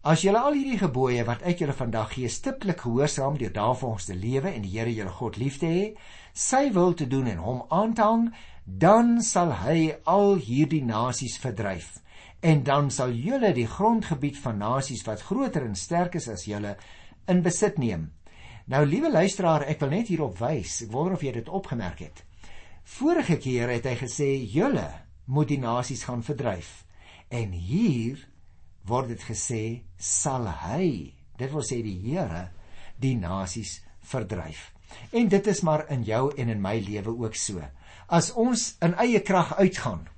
As 0.03 0.23
julle 0.23 0.39
al 0.39 0.53
hierdie 0.53 0.79
gebooie 0.79 1.25
wat 1.25 1.43
ek 1.43 1.59
julle 1.59 1.73
vandag 1.73 2.13
gee 2.13 2.29
stiptelik 2.29 2.81
gehoorsaam 2.81 3.39
deur 3.39 3.53
daarvolgens 3.53 4.05
te 4.05 4.15
lewe 4.15 4.53
en 4.53 4.63
die 4.63 4.79
Here 4.79 4.95
julle 4.95 5.11
God 5.11 5.37
lief 5.37 5.59
te 5.59 5.67
hê, 5.67 5.97
sy 6.33 6.73
wil 6.73 6.95
te 6.95 7.07
doen 7.07 7.27
en 7.27 7.39
hom 7.39 7.63
aan 7.69 7.95
te 7.95 8.03
hang, 8.03 8.35
dan 8.65 9.23
sal 9.23 9.53
hy 9.53 9.97
al 10.05 10.35
hierdie 10.35 10.85
nasies 10.85 11.39
verdryf 11.39 12.03
en 12.41 12.63
dan 12.63 12.91
sal 12.91 13.11
julle 13.11 13.53
die 13.53 13.67
grondgebied 13.67 14.39
van 14.39 14.59
nasies 14.59 15.03
wat 15.07 15.23
groter 15.23 15.65
en 15.65 15.75
sterker 15.75 16.21
is 16.21 16.29
as 16.29 16.45
julle 16.47 16.77
in 17.27 17.43
besit 17.43 17.79
neem. 17.79 18.11
Nou 18.67 18.83
liewe 18.83 19.13
luisteraar, 19.15 19.63
ek 19.71 19.79
wil 19.85 19.93
net 19.95 20.09
hierop 20.11 20.41
wys. 20.43 20.81
Ek 20.83 20.91
wonder 20.91 21.15
of 21.15 21.23
jy 21.23 21.37
dit 21.37 21.51
opgemerk 21.55 22.01
het. 22.03 22.23
Vorige 22.97 23.37
keer 23.39 23.71
het 23.71 23.87
hy 23.87 23.95
gesê 24.01 24.27
julle 24.51 24.89
moet 25.31 25.53
die 25.53 25.61
nasies 25.63 26.03
gaan 26.09 26.25
verdryf. 26.27 26.83
En 27.31 27.55
hier 27.55 28.25
word 28.91 29.13
dit 29.15 29.23
gesê 29.23 29.63
sal 29.99 30.49
hy, 30.65 31.15
dit 31.39 31.55
wil 31.55 31.63
sê 31.67 31.79
die 31.83 31.95
Here, 32.09 32.49
die 32.99 33.15
nasies 33.19 33.81
verdryf. 34.03 34.73
En 35.15 35.31
dit 35.31 35.47
is 35.47 35.63
maar 35.67 35.87
in 35.91 36.03
jou 36.07 36.33
en 36.35 36.51
in 36.51 36.63
my 36.63 36.81
lewe 36.83 37.15
ook 37.15 37.39
so. 37.39 37.63
As 38.11 38.33
ons 38.35 38.73
in 38.83 38.99
eie 39.03 39.23
krag 39.23 39.55
uitgaan, 39.61 40.09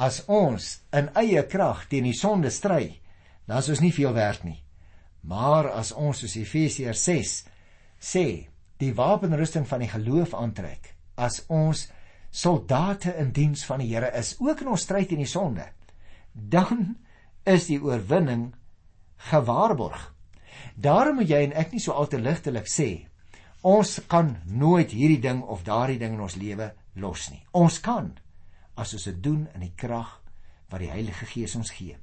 as 0.00 0.22
ons 0.24 0.78
in 0.96 1.12
eie 1.20 1.44
krag 1.48 1.84
teen 1.92 2.08
die 2.08 2.16
sonde 2.16 2.48
stry, 2.48 2.96
dan 3.44 3.60
is 3.60 3.68
ons 3.76 3.84
nie 3.84 3.92
veel 3.92 4.16
werd 4.16 4.44
nie. 4.48 4.60
Maar 5.20 5.68
as 5.76 5.92
ons 5.92 6.24
soos 6.24 6.40
Efesiërs 6.40 7.04
6 7.04 7.38
sê, 8.00 8.48
die 8.80 8.94
wapenrusting 8.96 9.66
van 9.68 9.84
die 9.84 9.90
geloof 9.92 10.34
aantrek, 10.34 10.94
as 11.20 11.42
ons 11.52 11.88
soldate 12.30 13.12
in 13.20 13.34
diens 13.36 13.64
van 13.68 13.82
die 13.82 13.90
Here 13.92 14.10
is, 14.16 14.36
ook 14.40 14.62
in 14.64 14.72
ons 14.72 14.86
stryd 14.86 15.10
teen 15.10 15.22
die 15.22 15.28
sonde, 15.28 15.66
dan 16.32 16.96
is 17.44 17.68
die 17.68 17.80
oorwinning 17.82 18.50
gewaarborg. 19.30 20.14
Daarom 20.74 21.20
moet 21.20 21.30
jy 21.30 21.44
en 21.44 21.56
ek 21.60 21.74
nie 21.74 21.82
so 21.82 21.92
al 21.92 22.08
te 22.08 22.20
ligtelik 22.20 22.68
sê 22.70 22.90
ons 23.66 23.98
kan 24.08 24.38
nooit 24.48 24.92
hierdie 24.96 25.20
ding 25.20 25.42
of 25.44 25.66
daardie 25.66 25.98
ding 26.00 26.14
in 26.16 26.22
ons 26.24 26.38
lewe 26.40 26.70
los 26.96 27.28
nie. 27.28 27.42
Ons 27.52 27.80
kan 27.84 28.14
as 28.80 28.94
ons 28.96 29.04
dit 29.10 29.18
doen 29.20 29.42
in 29.54 29.66
die 29.66 29.74
krag 29.76 30.14
wat 30.70 30.80
die 30.80 30.92
Heilige 30.92 31.28
Gees 31.28 31.56
ons 31.58 31.72
gee. 31.76 31.98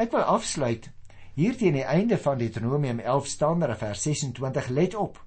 Ek 0.00 0.12
wil 0.14 0.24
afsluit 0.24 0.88
hier 1.36 1.56
teen 1.58 1.76
die 1.76 1.84
einde 1.84 2.16
van 2.16 2.40
Deuteronomium 2.40 3.02
11 3.04 3.28
staan 3.28 3.60
daar 3.60 3.76
vers 3.76 4.06
26 4.08 4.68
let 4.72 4.96
op. 4.96 5.20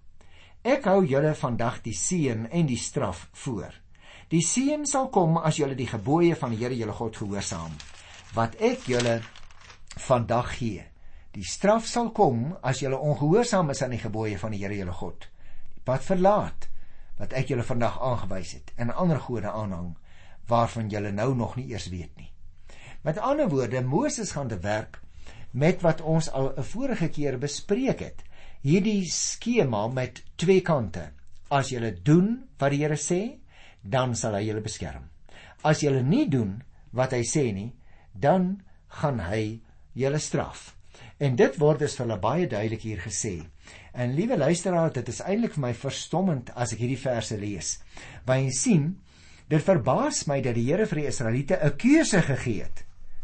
Ek 0.60 0.90
hou 0.92 1.06
julle 1.08 1.32
vandag 1.40 1.78
die 1.86 1.96
seën 1.96 2.50
en 2.52 2.66
die 2.68 2.78
straf 2.78 3.30
voor. 3.46 3.72
Die 4.28 4.42
seën 4.44 4.84
sal 4.86 5.08
kom 5.08 5.38
as 5.40 5.56
julle 5.56 5.76
die 5.76 5.88
gebooie 5.88 6.36
van 6.36 6.52
die 6.52 6.60
Here 6.60 6.76
julle 6.76 6.96
God 6.98 7.16
gehoorsaam 7.16 7.78
wat 8.36 8.60
ek 8.60 8.84
julle 8.92 9.22
vandag 10.04 10.52
gee. 10.58 10.84
Die 11.32 11.48
straf 11.48 11.88
sal 11.88 12.12
kom 12.12 12.58
as 12.62 12.84
julle 12.84 13.00
ongehoorsaam 13.00 13.72
is 13.72 13.82
aan 13.82 13.96
die 13.96 14.04
gebooie 14.04 14.38
van 14.38 14.52
die 14.52 14.60
Here 14.60 14.76
julle 14.76 14.94
God. 15.00 15.30
Die 15.78 15.84
pad 15.88 16.04
verlaat 16.04 16.68
wat 17.22 17.34
ek 17.40 17.54
julle 17.54 17.64
vandag 17.64 17.96
aangewys 18.04 18.52
het 18.60 18.76
en 18.76 18.92
ander 18.92 19.20
gode 19.24 19.48
aanhang 19.48 19.96
waarvan 20.52 20.92
julle 20.92 21.16
nou 21.16 21.32
nog 21.40 21.56
nie 21.56 21.70
eers 21.72 21.88
weet 21.88 22.12
nie. 22.20 22.34
Met 23.02 23.18
ander 23.18 23.48
woorde, 23.48 23.80
Moses 23.82 24.36
gaan 24.36 24.52
te 24.52 24.60
werk 24.60 25.00
met 25.52 25.82
wat 25.82 26.02
ons 26.02 26.28
al 26.32 26.52
'n 26.58 26.64
vorige 26.64 27.08
keer 27.08 27.40
bespreek 27.40 28.00
het. 28.00 28.24
Hierdie 28.60 29.08
skema 29.08 29.86
met 29.88 30.20
twee 30.36 30.60
kante. 30.68 31.06
As 31.48 31.70
jy 31.72 31.94
doen 32.04 32.34
wat 32.60 32.74
die 32.74 32.82
Here 32.84 32.98
sê, 33.00 33.40
dan 33.82 34.16
sal 34.20 34.36
hy 34.36 34.50
julle 34.50 34.64
beskerm. 34.66 35.06
As 35.64 35.80
jy 35.84 35.94
nie 36.04 36.26
doen 36.28 36.58
wat 36.92 37.16
hy 37.16 37.24
sê 37.24 37.46
nie, 37.56 37.72
dan 38.12 38.58
gaan 39.00 39.22
hy 39.24 39.62
julle 39.96 40.20
straf. 40.20 40.74
En 41.24 41.36
dit 41.40 41.56
word 41.60 41.86
dus 41.86 41.96
vir 41.96 42.06
hulle 42.06 42.20
baie 42.20 42.50
duidelik 42.52 42.84
hier 42.84 43.00
gesê. 43.00 43.38
En 43.94 44.12
liewe 44.16 44.38
luisteraar, 44.38 44.92
dit 44.92 45.08
is 45.08 45.22
eintlik 45.24 45.56
vir 45.56 45.66
my 45.70 45.74
verstommend 45.74 46.52
as 46.56 46.76
ek 46.76 46.84
hierdie 46.84 47.00
verse 47.00 47.40
lees. 47.40 47.78
Want 48.28 48.44
jy 48.44 48.54
sien, 48.60 48.86
dit 49.48 49.64
verbaas 49.64 50.26
my 50.28 50.42
dat 50.44 50.60
die 50.60 50.68
Here 50.68 50.88
vir 50.88 51.06
die 51.06 51.10
Israeliete 51.14 51.60
'n 51.64 51.78
keuse 51.80 52.22
gegee 52.28 52.64
het 52.68 52.84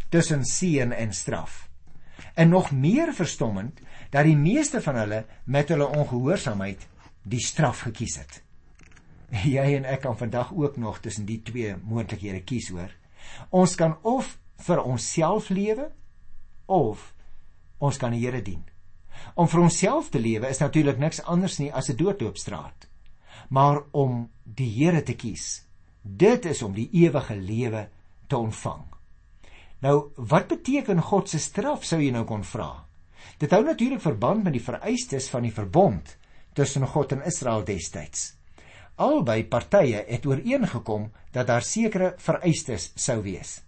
tussen 0.10 0.45
seën 0.48 0.93
en 0.95 1.12
straf. 1.13 1.67
En 2.36 2.50
nog 2.50 2.71
meer 2.71 3.13
verstommend 3.13 3.80
dat 4.12 4.28
die 4.28 4.38
meeste 4.38 4.82
van 4.82 4.95
hulle 4.95 5.26
met 5.43 5.69
hulle 5.71 5.88
ongehoorsaamheid 5.88 6.88
die 7.24 7.39
straf 7.39 7.86
gekies 7.88 8.17
het. 8.19 8.41
Jy 9.43 9.65
en 9.80 9.88
ek 9.89 10.04
kan 10.06 10.17
vandag 10.17 10.54
ook 10.54 10.78
nog 10.78 11.00
tussen 11.00 11.26
die 11.26 11.41
twee 11.41 11.76
moontlikhede 11.82 12.43
kies 12.43 12.69
hoor. 12.69 12.91
Ons 13.50 13.76
kan 13.76 13.98
of 14.04 14.36
vir 14.67 14.84
onsself 14.84 15.50
lewe 15.50 15.89
of 16.65 17.13
ons 17.78 17.98
kan 17.98 18.13
die 18.13 18.21
Here 18.24 18.41
dien. 18.41 18.63
Om 19.36 19.48
vir 19.48 19.63
onsself 19.65 20.10
te 20.12 20.19
lewe 20.19 20.50
is 20.52 20.62
natuurlik 20.62 21.00
niks 21.00 21.24
anders 21.24 21.58
nie 21.60 21.71
as 21.74 21.89
'n 21.89 21.98
doodloopstraat. 21.98 22.88
Maar 23.50 23.82
om 23.91 24.30
die 24.43 24.69
Here 24.69 25.04
te 25.04 25.15
kies, 25.15 25.65
dit 26.02 26.45
is 26.45 26.62
om 26.62 26.74
die 26.74 26.89
ewige 26.91 27.36
lewe 27.36 27.89
te 28.28 28.38
ontvang. 28.38 28.94
Nou, 29.86 30.10
wat 30.15 30.48
beteken 30.50 31.02
God 31.02 31.30
se 31.30 31.38
straf 31.38 31.84
sou 31.86 32.00
jy 32.02 32.10
nou 32.13 32.24
kon 32.26 32.41
vra? 32.48 32.71
Dit 33.38 33.52
hou 33.54 33.62
natuurlik 33.65 34.02
verband 34.02 34.48
met 34.48 34.56
die 34.56 34.63
vereistes 34.63 35.28
van 35.30 35.45
die 35.45 35.54
verbond 35.54 36.15
tussen 36.58 36.88
God 36.89 37.13
en 37.13 37.21
Israel 37.30 37.62
destyds. 37.67 38.32
Albei 38.98 39.43
partye 39.45 40.02
het 40.08 40.26
ooreengekom 40.26 41.12
dat 41.36 41.52
daar 41.52 41.65
sekere 41.67 42.13
vereistes 42.17 42.93
sou 42.95 43.19
wees. 43.28 43.60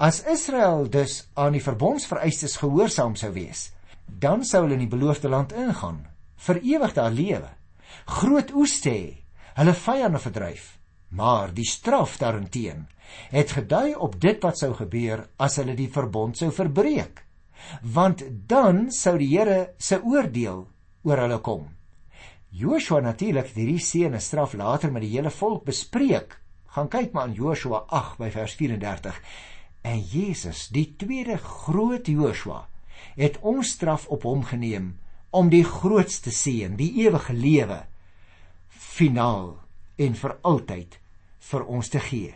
As 0.00 0.22
Israel 0.30 0.86
dus 0.88 1.26
aan 1.34 1.58
die 1.58 1.64
verbondsvereistes 1.64 2.56
gehoorsaam 2.62 3.18
sou 3.18 3.34
wees, 3.34 3.68
dan 4.06 4.46
sou 4.48 4.62
hulle 4.64 4.78
in 4.78 4.86
die 4.86 4.92
beloofde 4.94 5.28
land 5.28 5.52
ingaan, 5.52 6.06
vir 6.46 6.62
ewig 6.62 6.94
daar 6.96 7.12
lewe, 7.12 7.50
groot 8.06 8.54
oes 8.56 8.78
hê, 8.86 9.00
hulle 9.58 9.74
vyande 9.76 10.22
verdryf, 10.22 10.78
maar 11.10 11.52
die 11.52 11.66
straf 11.68 12.16
daarenteen 12.22 12.86
het 13.30 13.52
gedui 13.56 13.94
op 13.94 14.20
dit 14.20 14.42
wat 14.44 14.58
sou 14.58 14.72
gebeur 14.74 15.26
as 15.36 15.58
hulle 15.60 15.74
die 15.78 15.90
verbond 15.92 16.38
sou 16.38 16.50
verbreek. 16.54 17.24
Want 17.82 18.22
dan 18.48 18.88
sou 18.94 19.16
die 19.18 19.30
Here 19.32 19.74
se 19.78 20.00
oordeel 20.02 20.66
oor 21.02 21.24
hulle 21.24 21.40
kom. 21.44 21.66
Joshua 22.48 23.00
natuurlik 23.04 23.50
hierdie 23.52 23.82
seëne 23.82 24.20
straf 24.24 24.54
later 24.56 24.92
met 24.92 25.04
die 25.04 25.12
hele 25.16 25.30
volk 25.30 25.66
bespreek. 25.68 26.38
Gaan 26.72 26.88
kyk 26.88 27.12
maar 27.12 27.28
aan 27.28 27.36
Joshua 27.36 27.84
8 27.88 28.18
by 28.22 28.30
vers 28.32 28.54
34. 28.56 29.20
En 29.84 30.00
Jesus, 30.00 30.68
die 30.72 30.94
tweede 30.96 31.36
groot 31.38 32.08
Joshua, 32.08 32.66
het 33.16 33.38
ons 33.42 33.74
straf 33.76 34.08
op 34.08 34.24
hom 34.24 34.44
geneem 34.44 34.96
om 35.30 35.50
die 35.52 35.64
grootste 35.64 36.32
seën, 36.32 36.76
die 36.76 37.04
ewige 37.04 37.34
lewe 37.36 37.82
finaal 38.68 39.58
en 39.98 40.14
vir 40.16 40.36
altyd 40.42 40.98
vir 41.50 41.64
ons 41.66 41.88
te 41.92 42.00
gee. 42.02 42.32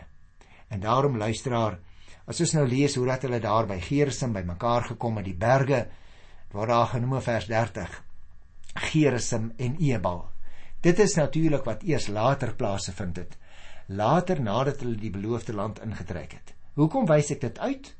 En 0.72 0.80
daarom 0.80 1.18
luisteraar, 1.20 1.76
as 2.24 2.40
ons 2.40 2.54
nou 2.56 2.64
lees 2.68 2.94
hoe 2.96 3.06
dat 3.10 3.26
hulle 3.26 3.42
daar 3.44 3.68
by 3.68 3.76
Gerisum 3.82 4.32
bymekaar 4.32 4.88
gekom 4.94 5.20
het, 5.20 5.28
die 5.28 5.36
berge 5.36 5.84
waar 6.52 6.70
daar 6.70 6.90
genoem 6.94 7.20
vers 7.24 7.48
30 7.50 7.98
Gerisum 8.88 9.52
en 9.60 9.76
Ebal. 9.80 10.22
Dit 10.82 10.98
is 10.98 11.14
natuurlik 11.14 11.64
wat 11.68 11.84
eers 11.86 12.08
later 12.08 12.54
plase 12.56 12.92
vind 12.92 13.20
het. 13.20 13.36
Later 13.86 14.40
nadat 14.40 14.80
hulle 14.80 14.96
die 14.96 15.12
beloofde 15.12 15.52
land 15.52 15.82
ingetrek 15.84 16.32
het. 16.38 16.54
Hoekom 16.74 17.06
wys 17.06 17.30
ek 17.34 17.42
dit 17.44 17.58
uit? 17.58 17.92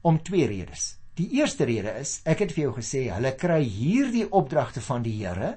Om 0.00 0.22
twee 0.24 0.46
redes. 0.48 0.94
Die 1.18 1.28
eerste 1.40 1.66
rede 1.68 1.92
is, 2.00 2.20
ek 2.24 2.44
het 2.44 2.54
vir 2.54 2.68
jou 2.68 2.74
gesê, 2.78 3.08
hulle 3.12 3.34
kry 3.36 3.60
hierdie 3.66 4.26
opdragte 4.30 4.80
van 4.86 5.04
die 5.04 5.16
Here 5.20 5.56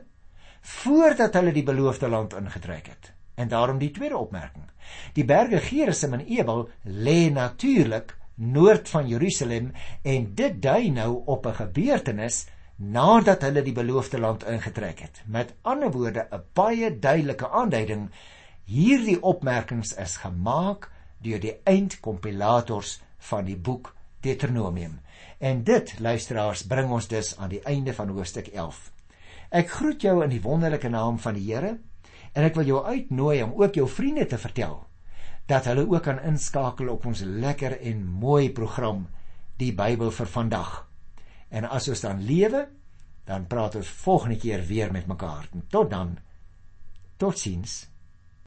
voordat 0.61 1.33
hulle 1.37 1.53
die 1.55 1.65
beloofde 1.65 2.09
land 2.09 2.35
ingetrek 2.37 2.91
het. 2.91 3.11
En 3.35 3.47
daarom 3.47 3.77
die 3.77 3.91
tweede 3.91 4.17
opmerking. 4.17 4.65
Die 5.13 5.25
berge 5.25 5.59
Gerizim 5.59 6.13
en 6.13 6.25
Ebal 6.25 6.69
lê 6.83 7.31
natuurlik 7.31 8.17
noord 8.35 8.89
van 8.89 9.07
Jerusalem 9.07 9.71
en 10.01 10.33
dit 10.35 10.61
dui 10.61 10.89
nou 10.89 11.21
op 11.25 11.45
'n 11.45 11.53
gebeurtenis 11.53 12.45
nadat 12.75 13.41
hulle 13.41 13.61
die 13.61 13.73
beloofde 13.73 14.19
land 14.19 14.43
ingetrek 14.43 14.99
het. 14.99 15.21
Met 15.25 15.53
ander 15.61 15.91
woorde, 15.91 16.27
'n 16.31 16.43
baie 16.53 16.99
duidelike 16.99 17.49
aanduiding 17.49 18.09
hierdie 18.65 19.21
opmerkings 19.21 19.93
is 19.93 20.17
gemaak 20.17 20.89
deur 21.21 21.39
die 21.39 21.59
eindkompilators 21.63 23.01
van 23.17 23.45
die 23.45 23.57
boek 23.57 23.95
Deuteronomium. 24.19 24.99
En 25.37 25.63
dit, 25.63 25.99
luisteraars, 25.99 26.65
bring 26.67 26.91
ons 26.91 27.07
dus 27.07 27.37
aan 27.37 27.49
die 27.49 27.61
einde 27.63 27.93
van 27.93 28.09
hoofstuk 28.09 28.47
11. 28.47 28.91
Ek 29.49 29.69
groet 29.69 30.01
jou 30.01 30.23
in 30.23 30.29
die 30.29 30.41
wonderlike 30.41 30.89
naam 30.89 31.19
van 31.19 31.33
die 31.33 31.53
Here 31.53 31.77
En 32.33 32.47
ek 32.47 32.55
wil 32.55 32.69
jou 32.69 32.83
uitnooi 32.85 33.41
om 33.43 33.53
ook 33.59 33.75
jou 33.75 33.87
vriende 33.89 34.25
te 34.25 34.39
vertel 34.39 34.79
dat 35.51 35.65
hulle 35.67 35.83
ook 35.83 36.03
kan 36.05 36.21
inskakel 36.23 36.89
op 36.93 37.05
ons 37.05 37.23
lekker 37.25 37.75
en 37.81 38.05
mooi 38.05 38.51
program 38.55 39.07
die 39.59 39.73
Bybel 39.75 40.11
vir 40.15 40.29
vandag. 40.31 40.69
En 41.49 41.67
as 41.67 41.89
ons 41.91 42.03
dan 42.05 42.21
lewe, 42.23 42.67
dan 43.27 43.47
praat 43.51 43.75
ons 43.75 43.95
volgende 44.05 44.37
keer 44.39 44.63
weer 44.65 44.91
met 44.91 45.07
mekaar. 45.07 45.49
Tot 45.69 45.89
dan. 45.91 46.15
Totsiens. 47.17 47.90